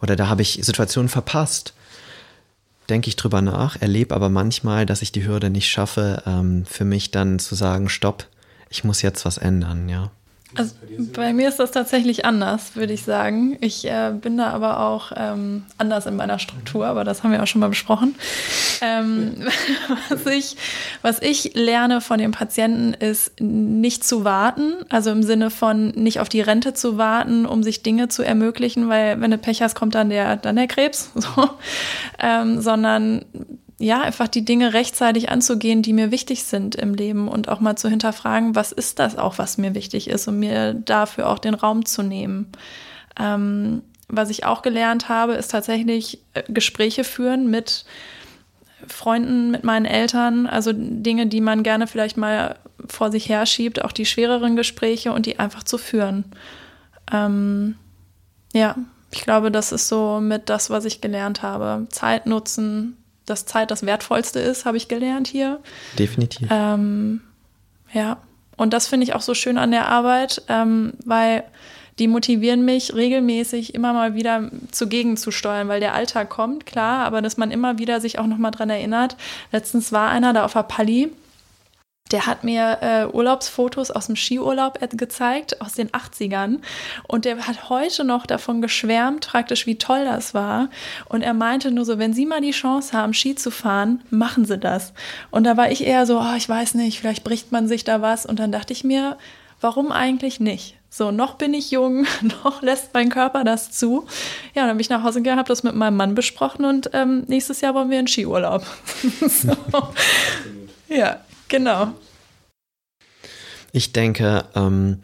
oder 0.02 0.16
da 0.16 0.28
habe 0.28 0.42
ich 0.42 0.60
Situationen 0.62 1.10
verpasst, 1.10 1.74
denke 2.90 3.10
ich 3.10 3.16
drüber 3.16 3.42
nach, 3.42 3.82
erlebe 3.82 4.16
aber 4.16 4.30
manchmal, 4.30 4.86
dass 4.86 5.02
ich 5.02 5.12
die 5.12 5.26
Hürde 5.26 5.50
nicht 5.50 5.70
schaffe, 5.70 6.24
ähm, 6.26 6.66
für 6.66 6.86
mich 6.86 7.12
dann 7.12 7.40
zu 7.40 7.56
sagen, 7.56 7.90
stopp, 7.90 8.28
ich 8.70 8.84
muss 8.84 9.02
jetzt 9.02 9.26
was 9.26 9.38
ändern, 9.38 9.90
ja. 9.90 10.12
Also 10.56 10.76
bei 11.14 11.32
mir 11.32 11.48
ist 11.48 11.60
das 11.60 11.72
tatsächlich 11.72 12.26
anders, 12.26 12.76
würde 12.76 12.92
ich 12.94 13.04
sagen. 13.04 13.58
Ich 13.62 13.86
äh, 13.86 14.14
bin 14.14 14.38
da 14.38 14.50
aber 14.50 14.82
auch 14.82 15.14
ähm, 15.16 15.64
anders 15.78 16.06
in 16.06 16.16
meiner 16.18 16.40
Struktur, 16.40 16.86
aber 16.86 17.04
das 17.04 17.24
haben 17.24 17.32
wir 17.32 17.42
auch 17.42 17.48
schon 17.48 17.62
mal 17.62 17.70
besprochen. 17.70 18.16
Ähm, 18.82 19.48
was, 20.10 20.26
ich, 20.26 20.58
was 21.02 21.22
ich 21.22 21.52
lerne 21.54 22.02
von 22.02 22.20
den 22.20 22.32
Patienten 22.32 22.94
ist, 22.94 23.40
nicht 23.40 24.04
zu 24.04 24.26
warten, 24.26 24.74
also 24.90 25.12
im 25.12 25.24
Sinne 25.24 25.52
von 25.52 25.90
nicht 25.90 26.20
auf 26.20 26.28
die 26.28 26.42
Rente 26.42 26.74
zu 26.74 26.98
warten, 26.98 27.46
um 27.46 27.64
sich 27.64 27.82
Dinge 27.82 28.10
zu 28.10 28.24
ermöglichen, 28.24 28.90
weil 28.90 29.22
wenn 29.22 29.32
du 29.32 29.38
Pech 29.38 29.62
hast, 29.62 29.76
kommt 29.76 29.96
dann 29.96 30.10
der, 30.10 30.36
dann 30.36 30.58
der 30.58 30.68
Krebs, 30.68 31.12
so. 31.16 31.50
ähm, 32.20 32.60
sondern 32.62 33.24
ja, 33.82 34.02
einfach 34.02 34.28
die 34.28 34.46
Dinge 34.46 34.74
rechtzeitig 34.74 35.30
anzugehen, 35.30 35.82
die 35.82 35.94
mir 35.94 36.12
wichtig 36.12 36.44
sind 36.44 36.76
im 36.76 36.94
Leben 36.94 37.28
und 37.28 37.50
auch 37.50 37.60
mal 37.60 37.76
zu 37.76 37.90
hinterfragen, 37.90 38.56
was 38.56 38.72
ist 38.72 39.00
das 39.00 39.18
auch, 39.18 39.40
was 39.40 39.58
mir 39.58 39.74
wichtig 39.74 40.08
ist 40.08 40.28
und 40.28 40.40
mir 40.40 40.74
dafür 40.74 41.28
auch 41.28 41.40
den 41.40 41.56
Raum 41.56 41.86
zu 41.86 42.04
nehmen. 42.04 42.52
Ähm, 43.20 43.82
was 44.08 44.30
ich 44.30 44.46
auch 44.46 44.62
gelernt 44.62 45.10
habe, 45.10 45.34
ist 45.34 45.50
tatsächlich 45.50 46.20
äh, 46.34 46.44
Gespräche 46.48 47.04
führen 47.04 47.50
mit 47.50 47.86
Freunden, 48.88 49.50
mit 49.50 49.64
meinen 49.64 49.86
Eltern, 49.86 50.46
also 50.46 50.72
Dinge, 50.74 51.28
die 51.28 51.42
man 51.42 51.64
gerne 51.64 51.88
vielleicht 51.88 52.18
mal 52.18 52.58
vor 52.88 53.12
sich 53.12 53.30
herschiebt, 53.30 53.84
auch 53.84 53.92
die 53.92 54.06
schwereren 54.06 54.56
Gespräche 54.56 55.12
und 55.12 55.26
die 55.26 55.40
einfach 55.40 55.64
zu 55.64 55.78
führen. 55.78 56.26
Ähm, 57.12 57.76
ja, 58.54 58.76
ich 59.12 59.22
glaube, 59.22 59.52
das 59.52 59.72
ist 59.72 59.88
so 59.88 60.20
mit 60.20 60.50
das, 60.50 60.70
was 60.70 60.86
ich 60.86 61.02
gelernt 61.02 61.42
habe. 61.42 61.88
Zeit 61.90 62.28
nutzen, 62.28 62.98
dass 63.32 63.46
Zeit 63.46 63.72
das 63.72 63.86
Wertvollste 63.86 64.40
ist, 64.40 64.66
habe 64.66 64.78
ich 64.78 64.88
gelernt 64.88 65.28
hier. 65.28 65.60
Definitiv. 65.98 66.48
Ähm, 66.52 67.22
ja, 67.94 68.18
und 68.58 68.74
das 68.74 68.88
finde 68.88 69.06
ich 69.06 69.16
auch 69.16 69.22
so 69.22 69.34
schön 69.34 69.58
an 69.58 69.72
der 69.72 69.88
Arbeit, 69.88 70.44
ähm, 70.48 70.94
weil 71.04 71.44
die 72.00 72.08
motivieren 72.08 72.64
mich 72.64 72.94
regelmäßig 72.94 73.76
immer 73.76 73.94
mal 73.94 74.16
wieder 74.16 74.50
zugegen 74.72 75.18
zu 75.18 75.32
steuern, 75.32 75.68
weil 75.68 75.80
der 75.80 75.94
Alltag 75.94 76.30
kommt, 76.30 76.66
klar, 76.66 77.06
aber 77.06 77.22
dass 77.22 77.38
man 77.38 77.52
immer 77.52 77.78
wieder 77.80 78.02
sich 78.02 78.18
auch 78.18 78.28
nochmal 78.28 78.52
dran 78.52 78.70
erinnert. 78.70 79.18
Letztens 79.52 79.92
war 79.92 80.10
einer 80.10 80.34
da 80.34 80.46
auf 80.46 80.54
der 80.54 80.64
Palli, 80.64 81.12
der 82.12 82.26
hat 82.26 82.44
mir 82.44 82.78
äh, 82.82 83.06
Urlaubsfotos 83.06 83.92
aus 83.92 84.08
dem 84.08 84.16
Skiurlaub 84.16 84.80
gezeigt, 84.92 85.62
aus 85.62 85.74
den 85.74 85.90
80ern. 85.90 86.60
Und 87.08 87.26
der 87.26 87.48
hat 87.48 87.70
heute 87.70 88.04
noch 88.04 88.26
davon 88.26 88.62
geschwärmt, 88.62 89.28
praktisch, 89.28 89.66
wie 89.66 89.78
toll 89.78 90.04
das 90.06 90.34
war. 90.34 90.70
Und 91.08 91.22
er 91.22 91.34
meinte 91.34 91.72
nur 91.72 91.86
so, 91.86 91.98
wenn 91.98 92.14
Sie 92.14 92.26
mal 92.26 92.42
die 92.42 92.52
Chance 92.52 92.98
haben, 92.98 93.14
Ski 93.14 93.36
zu 93.36 93.52
fahren, 93.52 94.02
machen 94.10 94.46
Sie 94.46 94.58
das. 94.58 94.94
Und 95.30 95.46
da 95.46 95.58
war 95.58 95.72
ich 95.72 95.86
eher 95.86 96.06
so, 96.06 96.20
oh, 96.20 96.36
ich 96.36 96.48
weiß 96.48 96.76
nicht, 96.76 97.00
vielleicht 97.00 97.24
bricht 97.24 97.52
man 97.52 97.68
sich 97.68 97.84
da 97.84 98.02
was. 98.02 98.26
Und 98.26 98.40
dann 98.40 98.52
dachte 98.52 98.74
ich 98.74 98.84
mir, 98.84 99.18
warum 99.62 99.92
eigentlich 99.92 100.40
nicht? 100.40 100.76
So, 100.94 101.12
noch 101.12 101.36
bin 101.36 101.54
ich 101.54 101.72
jung, 101.72 102.06
noch 102.44 102.62
lässt 102.62 102.94
mein 102.94 103.10
Körper 103.10 103.46
das 103.46 103.72
zu. 103.72 104.06
Ja, 104.54 104.68
dann 104.68 104.76
bin 104.76 104.82
ich 104.82 104.90
nach 104.90 105.04
Hause 105.04 105.20
gegangen, 105.20 105.40
habe 105.40 105.48
das 105.48 105.64
mit 105.64 105.74
meinem 105.74 105.96
Mann 105.96 106.16
besprochen 106.16 106.66
und 106.66 106.90
ähm, 106.92 107.24
nächstes 107.28 107.62
Jahr 107.62 107.74
wollen 107.74 107.90
wir 107.90 108.00
in 108.00 108.08
Skiurlaub. 108.08 108.66
so. 109.22 109.56
Ja, 110.90 111.22
Genau. 111.52 111.90
Ich 113.74 113.92
denke, 113.92 114.46
ähm, 114.56 115.00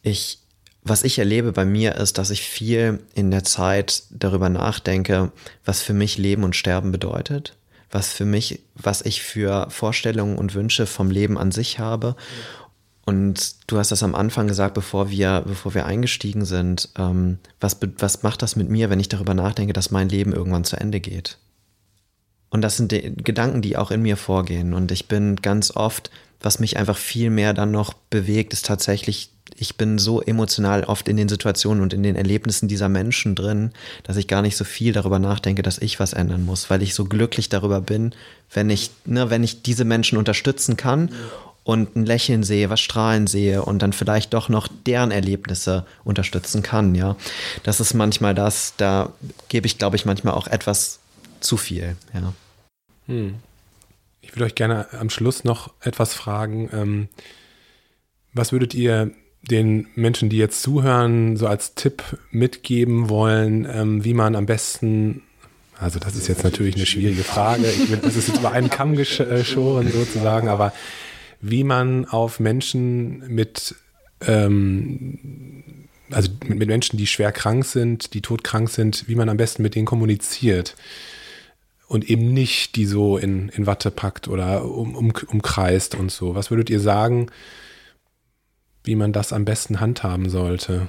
ich, 0.00 0.38
was 0.82 1.04
ich 1.04 1.18
erlebe 1.18 1.52
bei 1.52 1.66
mir 1.66 1.96
ist, 1.96 2.16
dass 2.16 2.30
ich 2.30 2.40
viel 2.40 3.00
in 3.14 3.30
der 3.30 3.44
Zeit 3.44 4.04
darüber 4.08 4.48
nachdenke, 4.48 5.30
was 5.66 5.82
für 5.82 5.92
mich 5.92 6.16
Leben 6.16 6.42
und 6.42 6.56
Sterben 6.56 6.90
bedeutet, 6.90 7.54
was 7.90 8.10
für 8.10 8.24
mich, 8.24 8.60
was 8.76 9.02
ich 9.02 9.22
für 9.22 9.68
Vorstellungen 9.68 10.38
und 10.38 10.54
Wünsche 10.54 10.86
vom 10.86 11.10
Leben 11.10 11.36
an 11.36 11.52
sich 11.52 11.78
habe. 11.78 12.16
Und 13.04 13.56
du 13.66 13.76
hast 13.76 13.92
das 13.92 14.02
am 14.02 14.14
Anfang 14.14 14.48
gesagt, 14.48 14.72
bevor 14.72 15.10
wir, 15.10 15.44
bevor 15.46 15.74
wir 15.74 15.84
eingestiegen 15.84 16.46
sind. 16.46 16.88
Ähm, 16.96 17.40
was, 17.60 17.76
was 17.98 18.22
macht 18.22 18.40
das 18.40 18.56
mit 18.56 18.70
mir, 18.70 18.88
wenn 18.88 19.00
ich 19.00 19.10
darüber 19.10 19.34
nachdenke, 19.34 19.74
dass 19.74 19.90
mein 19.90 20.08
Leben 20.08 20.32
irgendwann 20.32 20.64
zu 20.64 20.76
Ende 20.76 21.00
geht? 21.00 21.36
Und 22.50 22.62
das 22.62 22.76
sind 22.76 22.92
die 22.92 23.14
Gedanken, 23.16 23.62
die 23.62 23.76
auch 23.76 23.90
in 23.90 24.02
mir 24.02 24.16
vorgehen. 24.16 24.74
Und 24.74 24.90
ich 24.90 25.06
bin 25.06 25.36
ganz 25.36 25.74
oft, 25.74 26.10
was 26.40 26.60
mich 26.60 26.76
einfach 26.76 26.96
viel 26.96 27.30
mehr 27.30 27.52
dann 27.52 27.70
noch 27.70 27.94
bewegt, 28.10 28.52
ist 28.52 28.66
tatsächlich, 28.66 29.30
ich 29.56 29.76
bin 29.76 29.98
so 29.98 30.22
emotional 30.22 30.84
oft 30.84 31.08
in 31.08 31.16
den 31.16 31.28
Situationen 31.28 31.82
und 31.82 31.92
in 31.92 32.02
den 32.02 32.16
Erlebnissen 32.16 32.68
dieser 32.68 32.88
Menschen 32.88 33.34
drin, 33.34 33.72
dass 34.04 34.16
ich 34.16 34.28
gar 34.28 34.42
nicht 34.42 34.56
so 34.56 34.64
viel 34.64 34.92
darüber 34.92 35.18
nachdenke, 35.18 35.62
dass 35.62 35.78
ich 35.78 35.98
was 35.98 36.12
ändern 36.12 36.44
muss, 36.44 36.70
weil 36.70 36.82
ich 36.82 36.94
so 36.94 37.04
glücklich 37.04 37.48
darüber 37.48 37.80
bin, 37.80 38.14
wenn 38.52 38.70
ich, 38.70 38.90
ne, 39.04 39.30
wenn 39.30 39.42
ich 39.42 39.62
diese 39.62 39.84
Menschen 39.84 40.16
unterstützen 40.16 40.76
kann 40.76 41.10
und 41.64 41.96
ein 41.96 42.06
Lächeln 42.06 42.44
sehe, 42.44 42.70
was 42.70 42.80
strahlen 42.80 43.26
sehe 43.26 43.62
und 43.62 43.82
dann 43.82 43.92
vielleicht 43.92 44.32
doch 44.32 44.48
noch 44.48 44.68
deren 44.86 45.10
Erlebnisse 45.10 45.84
unterstützen 46.04 46.62
kann, 46.62 46.94
ja. 46.94 47.16
Das 47.64 47.80
ist 47.80 47.94
manchmal 47.94 48.34
das, 48.34 48.74
da 48.76 49.12
gebe 49.48 49.66
ich, 49.66 49.76
glaube 49.76 49.96
ich, 49.96 50.04
manchmal 50.04 50.34
auch 50.34 50.46
etwas 50.46 51.00
zu 51.40 51.56
viel, 51.56 51.96
ja. 52.14 52.32
Hm. 53.06 53.36
Ich 54.20 54.34
würde 54.34 54.44
euch 54.44 54.54
gerne 54.54 54.92
am 54.92 55.10
Schluss 55.10 55.44
noch 55.44 55.72
etwas 55.80 56.12
fragen. 56.14 56.68
Ähm, 56.72 57.08
was 58.34 58.52
würdet 58.52 58.74
ihr 58.74 59.10
den 59.42 59.86
Menschen, 59.94 60.28
die 60.28 60.36
jetzt 60.36 60.62
zuhören, 60.62 61.36
so 61.36 61.46
als 61.46 61.74
Tipp 61.74 62.02
mitgeben 62.30 63.08
wollen, 63.08 63.66
ähm, 63.70 64.04
wie 64.04 64.14
man 64.14 64.36
am 64.36 64.46
besten, 64.46 65.22
also 65.78 65.98
das 65.98 66.16
ist 66.16 66.28
jetzt 66.28 66.44
natürlich 66.44 66.76
eine 66.76 66.86
schwierige 66.86 67.22
Frage, 67.22 67.70
ich 67.70 67.90
will, 67.90 67.98
das 67.98 68.16
ist 68.16 68.28
jetzt 68.28 68.38
über 68.38 68.52
einen 68.52 68.68
Kamm 68.68 68.96
geschoren 68.96 69.90
sozusagen, 69.90 70.48
aber 70.48 70.72
wie 71.40 71.64
man 71.64 72.04
auf 72.04 72.40
Menschen 72.40 73.26
mit 73.28 73.76
ähm, 74.26 75.64
also 76.10 76.30
mit 76.46 76.68
Menschen, 76.68 76.96
die 76.96 77.06
schwer 77.06 77.32
krank 77.32 77.64
sind, 77.64 78.14
die 78.14 78.22
todkrank 78.22 78.70
sind, 78.70 79.04
wie 79.08 79.14
man 79.14 79.28
am 79.28 79.36
besten 79.36 79.62
mit 79.62 79.74
denen 79.74 79.86
kommuniziert 79.86 80.74
und 81.88 82.08
eben 82.08 82.32
nicht 82.32 82.76
die 82.76 82.86
so 82.86 83.16
in, 83.16 83.48
in 83.48 83.66
Watte 83.66 83.90
packt 83.90 84.28
oder 84.28 84.64
um, 84.64 84.94
um, 84.94 85.12
umkreist 85.26 85.94
und 85.94 86.12
so. 86.12 86.34
Was 86.34 86.50
würdet 86.50 86.70
ihr 86.70 86.80
sagen, 86.80 87.30
wie 88.84 88.94
man 88.94 89.12
das 89.12 89.32
am 89.32 89.44
besten 89.44 89.80
handhaben 89.80 90.28
sollte? 90.28 90.88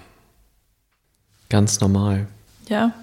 Ganz 1.47 1.79
normal. 1.79 2.27
Ja, 2.67 2.93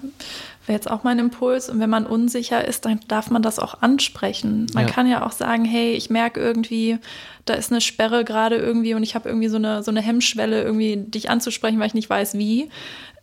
wäre 0.67 0.77
jetzt 0.77 0.89
auch 0.89 1.03
mein 1.03 1.17
Impuls. 1.19 1.69
Und 1.69 1.79
wenn 1.79 1.89
man 1.89 2.05
unsicher 2.05 2.65
ist, 2.65 2.85
dann 2.85 2.99
darf 3.07 3.31
man 3.31 3.41
das 3.41 3.57
auch 3.57 3.81
ansprechen. 3.81 4.67
Man 4.73 4.87
ja. 4.87 4.93
kann 4.93 5.07
ja 5.07 5.25
auch 5.25 5.31
sagen, 5.31 5.65
hey, 5.65 5.93
ich 5.93 6.09
merke 6.09 6.39
irgendwie, 6.39 6.99
da 7.45 7.55
ist 7.55 7.71
eine 7.71 7.81
Sperre 7.81 8.23
gerade 8.23 8.57
irgendwie 8.57 8.93
und 8.93 9.03
ich 9.03 9.15
habe 9.15 9.27
irgendwie 9.27 9.49
so 9.49 9.57
eine, 9.57 9.81
so 9.81 9.91
eine 9.91 10.01
Hemmschwelle, 10.01 10.61
irgendwie 10.61 10.97
dich 10.97 11.29
anzusprechen, 11.29 11.79
weil 11.79 11.87
ich 11.87 11.93
nicht 11.93 12.09
weiß, 12.09 12.37
wie. 12.37 12.69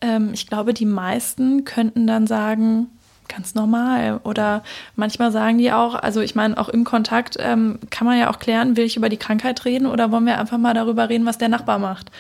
Ähm, 0.01 0.31
ich 0.35 0.49
glaube, 0.49 0.75
die 0.75 0.87
meisten 0.87 1.65
könnten 1.65 2.07
dann 2.07 2.27
sagen, 2.27 2.89
ganz 3.29 3.55
normal. 3.55 4.21
Oder 4.25 4.63
manchmal 4.97 5.33
sagen 5.33 5.59
die 5.59 5.73
auch, 5.73 5.95
also 5.95 6.21
ich 6.21 6.35
meine, 6.35 6.57
auch 6.59 6.69
im 6.69 6.85
Kontakt 6.85 7.37
ähm, 7.39 7.79
kann 7.91 8.07
man 8.07 8.19
ja 8.19 8.31
auch 8.31 8.39
klären, 8.39 8.77
will 8.77 8.85
ich 8.85 8.97
über 8.97 9.09
die 9.09 9.17
Krankheit 9.17 9.65
reden 9.65 9.87
oder 9.87 10.11
wollen 10.11 10.27
wir 10.27 10.39
einfach 10.39 10.59
mal 10.59 10.75
darüber 10.75 11.09
reden, 11.09 11.27
was 11.27 11.39
der 11.39 11.49
Nachbar 11.49 11.79
macht. 11.79 12.11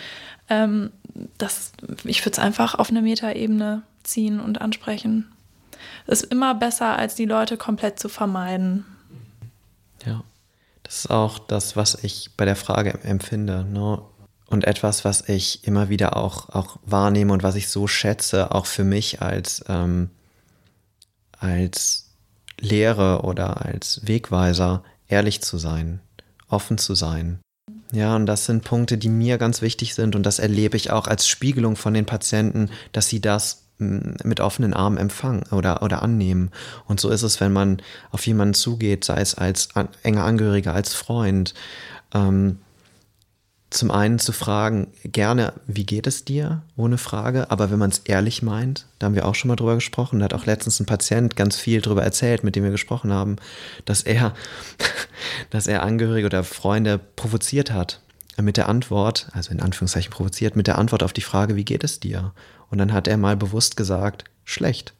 Ähm, 0.48 0.90
das, 1.38 1.72
ich 2.04 2.20
würde 2.22 2.32
es 2.32 2.38
einfach 2.38 2.74
auf 2.74 2.90
eine 2.90 3.02
Metaebene 3.02 3.82
ziehen 4.02 4.40
und 4.40 4.60
ansprechen. 4.60 5.30
Ist 6.06 6.24
immer 6.24 6.54
besser, 6.54 6.98
als 6.98 7.14
die 7.14 7.24
Leute 7.24 7.56
komplett 7.56 7.98
zu 7.98 8.08
vermeiden. 8.08 8.84
Ja, 10.04 10.22
das 10.82 10.96
ist 10.96 11.10
auch 11.10 11.38
das, 11.38 11.76
was 11.76 12.02
ich 12.02 12.30
bei 12.36 12.44
der 12.44 12.56
Frage 12.56 12.98
empfinde. 13.02 13.64
Ne? 13.64 14.02
Und 14.46 14.64
etwas, 14.64 15.04
was 15.04 15.28
ich 15.28 15.66
immer 15.66 15.88
wieder 15.88 16.16
auch, 16.16 16.50
auch 16.50 16.78
wahrnehme 16.84 17.32
und 17.32 17.42
was 17.42 17.54
ich 17.54 17.68
so 17.68 17.86
schätze, 17.86 18.54
auch 18.54 18.66
für 18.66 18.84
mich 18.84 19.22
als 19.22 19.64
ähm, 19.68 20.10
als 21.44 22.06
Lehre 22.58 23.22
oder 23.22 23.64
als 23.64 24.00
Wegweiser 24.04 24.82
ehrlich 25.08 25.42
zu 25.42 25.58
sein, 25.58 26.00
offen 26.48 26.78
zu 26.78 26.94
sein. 26.94 27.40
Ja, 27.92 28.16
und 28.16 28.26
das 28.26 28.46
sind 28.46 28.64
Punkte, 28.64 28.98
die 28.98 29.10
mir 29.10 29.38
ganz 29.38 29.60
wichtig 29.62 29.94
sind 29.94 30.16
und 30.16 30.24
das 30.24 30.38
erlebe 30.38 30.76
ich 30.76 30.90
auch 30.90 31.06
als 31.06 31.28
Spiegelung 31.28 31.76
von 31.76 31.94
den 31.94 32.06
Patienten, 32.06 32.70
dass 32.92 33.08
sie 33.08 33.20
das 33.20 33.66
mm, 33.78 34.14
mit 34.24 34.40
offenen 34.40 34.74
Armen 34.74 34.96
empfangen 34.96 35.44
oder, 35.52 35.82
oder 35.82 36.02
annehmen. 36.02 36.50
Und 36.86 36.98
so 36.98 37.10
ist 37.10 37.22
es, 37.22 37.40
wenn 37.40 37.52
man 37.52 37.82
auf 38.10 38.26
jemanden 38.26 38.54
zugeht, 38.54 39.04
sei 39.04 39.20
es 39.20 39.34
als 39.34 39.68
enger 40.02 40.24
Angehöriger, 40.24 40.72
als 40.72 40.94
Freund, 40.94 41.54
ähm, 42.14 42.58
zum 43.74 43.90
einen 43.90 44.18
zu 44.18 44.32
fragen, 44.32 44.86
gerne, 45.02 45.52
wie 45.66 45.84
geht 45.84 46.06
es 46.06 46.24
dir, 46.24 46.62
ohne 46.76 46.96
Frage, 46.96 47.50
aber 47.50 47.70
wenn 47.70 47.78
man 47.78 47.90
es 47.90 47.98
ehrlich 47.98 48.42
meint, 48.42 48.86
da 48.98 49.06
haben 49.06 49.14
wir 49.14 49.26
auch 49.26 49.34
schon 49.34 49.48
mal 49.48 49.56
drüber 49.56 49.74
gesprochen, 49.74 50.20
da 50.20 50.26
hat 50.26 50.34
auch 50.34 50.46
letztens 50.46 50.78
ein 50.80 50.86
Patient 50.86 51.34
ganz 51.34 51.56
viel 51.56 51.80
drüber 51.80 52.02
erzählt, 52.02 52.44
mit 52.44 52.54
dem 52.54 52.62
wir 52.62 52.70
gesprochen 52.70 53.12
haben, 53.12 53.36
dass 53.84 54.02
er, 54.02 54.34
dass 55.50 55.66
er 55.66 55.82
Angehörige 55.82 56.26
oder 56.26 56.44
Freunde 56.44 56.98
provoziert 57.16 57.72
hat 57.72 58.00
mit 58.40 58.56
der 58.56 58.68
Antwort, 58.68 59.28
also 59.32 59.50
in 59.50 59.60
Anführungszeichen 59.60 60.12
provoziert, 60.12 60.56
mit 60.56 60.66
der 60.66 60.78
Antwort 60.78 61.02
auf 61.02 61.12
die 61.12 61.20
Frage, 61.20 61.56
wie 61.56 61.64
geht 61.64 61.84
es 61.84 62.00
dir? 62.00 62.32
Und 62.70 62.78
dann 62.78 62.92
hat 62.92 63.08
er 63.08 63.16
mal 63.16 63.36
bewusst 63.36 63.76
gesagt, 63.76 64.24
schlecht 64.44 64.93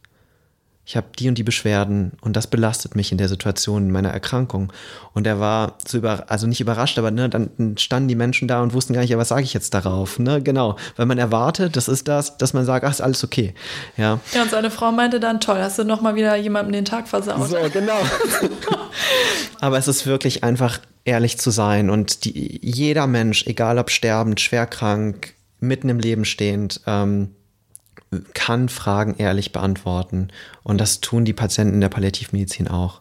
ich 0.87 0.97
habe 0.97 1.07
die 1.18 1.29
und 1.29 1.38
die 1.38 1.42
Beschwerden 1.42 2.12
und 2.20 2.37
das 2.37 2.47
belastet 2.47 2.94
mich 2.94 3.11
in 3.11 3.16
der 3.16 3.29
Situation 3.29 3.90
meiner 3.90 4.11
Erkrankung. 4.11 4.70
Und 5.14 5.27
er 5.27 5.40
war 5.40 5.79
so 5.87 5.97
über, 5.97 6.31
also 6.31 6.47
nicht 6.47 6.61
überrascht, 6.61 6.99
aber 6.99 7.11
ne, 7.11 7.31
dann 7.31 7.77
standen 7.79 8.09
die 8.09 8.14
Menschen 8.14 8.49
da 8.49 8.62
und 8.62 8.75
wussten 8.75 8.92
gar 8.92 9.01
nicht, 9.01 9.11
ja, 9.11 9.16
was 9.16 9.29
sage 9.29 9.42
ich 9.42 9.55
jetzt 9.55 9.73
darauf? 9.73 10.18
Ne? 10.18 10.42
Genau, 10.42 10.77
weil 10.97 11.07
man 11.07 11.16
erwartet, 11.16 11.77
das 11.77 11.88
ist 11.88 12.07
das, 12.07 12.37
dass 12.37 12.53
man 12.53 12.66
sagt, 12.66 12.85
ach, 12.85 12.90
ist 12.90 13.01
alles 13.01 13.25
okay. 13.25 13.55
Ja, 13.97 14.20
ja 14.35 14.42
und 14.42 14.51
seine 14.51 14.70
Frau 14.70 14.92
meinte 14.92 15.20
dann, 15.20 15.40
toll, 15.40 15.59
hast 15.59 15.79
du 15.79 15.85
nochmal 15.85 16.16
wieder 16.16 16.37
jemandem 16.37 16.73
den 16.73 16.85
Tag 16.85 17.09
versaut. 17.09 17.49
So, 17.49 17.57
genau. 17.73 17.99
aber 19.61 19.79
es 19.79 19.88
ist 19.88 20.07
wirklich 20.07 20.44
einfach 20.44 20.81
ehrlich 21.07 21.38
zu 21.38 21.51
sein 21.51 21.88
und 21.88 22.27
die, 22.27 22.61
jeder 22.62 23.07
Mensch, 23.07 23.47
egal 23.47 23.79
ob 23.79 23.90
sterbend, 23.90 24.38
schwer 24.40 24.66
krank, 24.66 25.35
mitten 25.61 25.89
im 25.89 25.99
Leben 25.99 26.26
stehend, 26.26 26.82
ähm, 26.87 27.30
kann 28.34 28.68
Fragen 28.68 29.16
ehrlich 29.18 29.52
beantworten. 29.52 30.28
Und 30.62 30.80
das 30.80 31.00
tun 31.00 31.24
die 31.24 31.32
Patienten 31.32 31.80
der 31.80 31.88
Palliativmedizin 31.88 32.68
auch. 32.68 33.00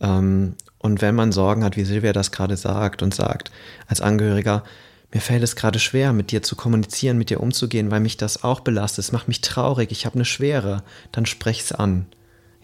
Ähm, 0.00 0.54
und 0.78 1.00
wenn 1.00 1.14
man 1.14 1.32
Sorgen 1.32 1.64
hat, 1.64 1.76
wie 1.76 1.84
Silvia 1.84 2.12
das 2.12 2.32
gerade 2.32 2.56
sagt 2.56 3.02
und 3.02 3.14
sagt, 3.14 3.50
als 3.86 4.00
Angehöriger, 4.00 4.64
mir 5.12 5.20
fällt 5.20 5.42
es 5.42 5.56
gerade 5.56 5.78
schwer, 5.78 6.12
mit 6.12 6.30
dir 6.30 6.42
zu 6.42 6.56
kommunizieren, 6.56 7.18
mit 7.18 7.30
dir 7.30 7.40
umzugehen, 7.40 7.90
weil 7.90 8.00
mich 8.00 8.16
das 8.16 8.42
auch 8.44 8.60
belastet. 8.60 9.04
Es 9.04 9.12
macht 9.12 9.28
mich 9.28 9.42
traurig, 9.42 9.92
ich 9.92 10.06
habe 10.06 10.16
eine 10.16 10.24
Schwere. 10.24 10.82
Dann 11.12 11.26
sprech 11.26 11.60
es 11.60 11.72
an. 11.72 12.06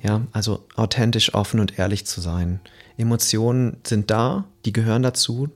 Ja, 0.02 0.22
also 0.32 0.64
authentisch, 0.76 1.34
offen 1.34 1.60
und 1.60 1.78
ehrlich 1.78 2.06
zu 2.06 2.20
sein. 2.20 2.60
Emotionen 2.96 3.78
sind 3.86 4.10
da, 4.10 4.44
die 4.64 4.72
gehören 4.72 5.02
dazu. 5.02 5.48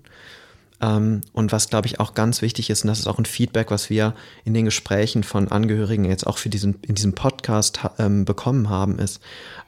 Ähm, 0.82 1.20
und 1.32 1.52
was, 1.52 1.70
glaube 1.70 1.86
ich, 1.86 2.00
auch 2.00 2.12
ganz 2.12 2.42
wichtig 2.42 2.68
ist, 2.68 2.82
und 2.82 2.88
das 2.88 2.98
ist 2.98 3.06
auch 3.06 3.18
ein 3.18 3.24
Feedback, 3.24 3.70
was 3.70 3.88
wir 3.88 4.14
in 4.44 4.52
den 4.52 4.64
Gesprächen 4.64 5.22
von 5.22 5.48
Angehörigen 5.48 6.04
jetzt 6.04 6.26
auch 6.26 6.38
für 6.38 6.50
diesen, 6.50 6.80
in 6.82 6.96
diesem 6.96 7.14
Podcast 7.14 7.80
ähm, 7.98 8.24
bekommen 8.24 8.68
haben, 8.68 8.98
ist, 8.98 9.20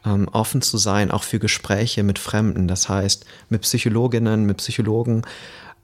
ähm, 0.05 0.29
offen 0.33 0.61
zu 0.61 0.77
sein, 0.77 1.11
auch 1.12 1.23
für 1.23 1.39
Gespräche 1.39 2.03
mit 2.03 2.19
Fremden. 2.19 2.67
Das 2.67 2.89
heißt, 2.89 3.25
mit 3.49 3.62
Psychologinnen, 3.62 4.45
mit 4.45 4.59
Psychologen. 4.59 5.23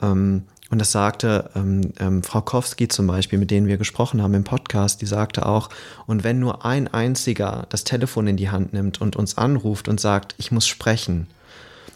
Ähm, 0.02 0.42
und 0.70 0.80
das 0.80 0.92
sagte 0.92 1.50
ähm, 1.54 1.92
ähm, 1.98 2.22
Frau 2.22 2.42
Kowski 2.42 2.88
zum 2.88 3.06
Beispiel, 3.08 3.38
mit 3.38 3.50
denen 3.50 3.66
wir 3.66 3.76
gesprochen 3.76 4.22
haben 4.22 4.34
im 4.34 4.44
Podcast, 4.44 5.00
die 5.00 5.06
sagte 5.06 5.46
auch, 5.46 5.68
und 6.06 6.22
wenn 6.22 6.38
nur 6.38 6.64
ein 6.64 6.86
einziger 6.86 7.66
das 7.70 7.82
Telefon 7.84 8.28
in 8.28 8.36
die 8.36 8.50
Hand 8.50 8.72
nimmt 8.72 9.00
und 9.00 9.16
uns 9.16 9.36
anruft 9.36 9.88
und 9.88 10.00
sagt, 10.00 10.34
ich 10.38 10.52
muss 10.52 10.68
sprechen, 10.68 11.26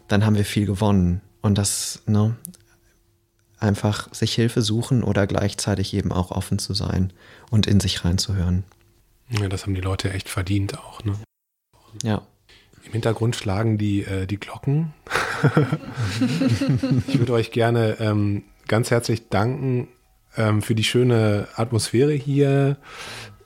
dann 0.09 0.25
haben 0.25 0.35
wir 0.35 0.45
viel 0.45 0.65
gewonnen. 0.65 1.21
Und 1.41 1.57
das, 1.57 2.01
ne, 2.05 2.35
einfach 3.65 4.13
sich 4.13 4.33
Hilfe 4.33 4.61
suchen 4.61 5.03
oder 5.03 5.27
gleichzeitig 5.27 5.93
eben 5.93 6.11
auch 6.11 6.31
offen 6.31 6.59
zu 6.59 6.73
sein 6.73 7.11
und 7.49 7.67
in 7.67 7.79
sich 7.79 8.05
reinzuhören. 8.05 8.63
Ja, 9.29 9.49
das 9.49 9.63
haben 9.63 9.75
die 9.75 9.81
Leute 9.81 10.13
echt 10.13 10.29
verdient 10.29 10.77
auch, 10.77 11.03
ne? 11.03 11.15
Ja. 12.03 12.21
Im 12.85 12.91
Hintergrund 12.91 13.35
schlagen 13.35 13.77
die, 13.77 14.03
äh, 14.03 14.27
die 14.27 14.37
Glocken. 14.39 14.93
ich 17.07 17.17
würde 17.17 17.33
euch 17.33 17.51
gerne 17.51 17.97
ähm, 17.99 18.43
ganz 18.67 18.91
herzlich 18.91 19.29
danken 19.29 19.87
ähm, 20.37 20.61
für 20.61 20.75
die 20.75 20.83
schöne 20.83 21.47
Atmosphäre 21.55 22.13
hier, 22.13 22.77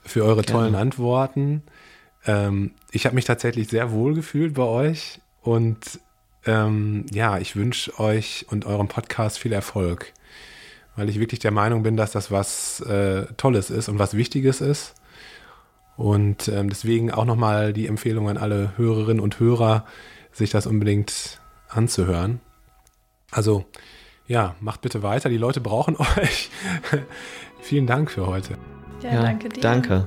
für 0.02 0.24
eure 0.24 0.42
gerne. 0.42 0.60
tollen 0.60 0.74
Antworten. 0.74 1.62
Ähm, 2.26 2.72
ich 2.90 3.06
habe 3.06 3.14
mich 3.14 3.24
tatsächlich 3.24 3.68
sehr 3.68 3.92
wohl 3.92 4.14
gefühlt 4.14 4.54
bei 4.54 4.64
euch 4.64 5.20
und 5.40 6.00
ähm, 6.46 7.06
ja, 7.12 7.38
ich 7.38 7.56
wünsche 7.56 7.98
euch 7.98 8.46
und 8.48 8.64
eurem 8.64 8.88
Podcast 8.88 9.38
viel 9.38 9.52
Erfolg, 9.52 10.12
weil 10.96 11.08
ich 11.08 11.20
wirklich 11.20 11.40
der 11.40 11.50
Meinung 11.50 11.82
bin, 11.82 11.96
dass 11.96 12.12
das 12.12 12.30
was 12.30 12.80
äh, 12.80 13.26
Tolles 13.36 13.70
ist 13.70 13.88
und 13.88 13.98
was 13.98 14.14
Wichtiges 14.14 14.60
ist. 14.60 14.94
Und 15.96 16.48
ähm, 16.48 16.70
deswegen 16.70 17.10
auch 17.10 17.26
nochmal 17.26 17.74
die 17.74 17.86
Empfehlung 17.86 18.30
an 18.30 18.38
alle 18.38 18.72
Hörerinnen 18.78 19.22
und 19.22 19.38
Hörer, 19.38 19.84
sich 20.32 20.50
das 20.50 20.66
unbedingt 20.66 21.40
anzuhören. 21.68 22.40
Also, 23.30 23.66
ja, 24.26 24.54
macht 24.60 24.80
bitte 24.80 25.02
weiter. 25.02 25.28
Die 25.28 25.36
Leute 25.36 25.60
brauchen 25.60 25.96
euch. 26.16 26.50
Vielen 27.60 27.86
Dank 27.86 28.10
für 28.10 28.26
heute. 28.26 28.56
Ja, 29.02 29.14
ja 29.14 29.22
danke 29.22 29.50
dir. 29.50 29.60
Danke. 29.60 30.06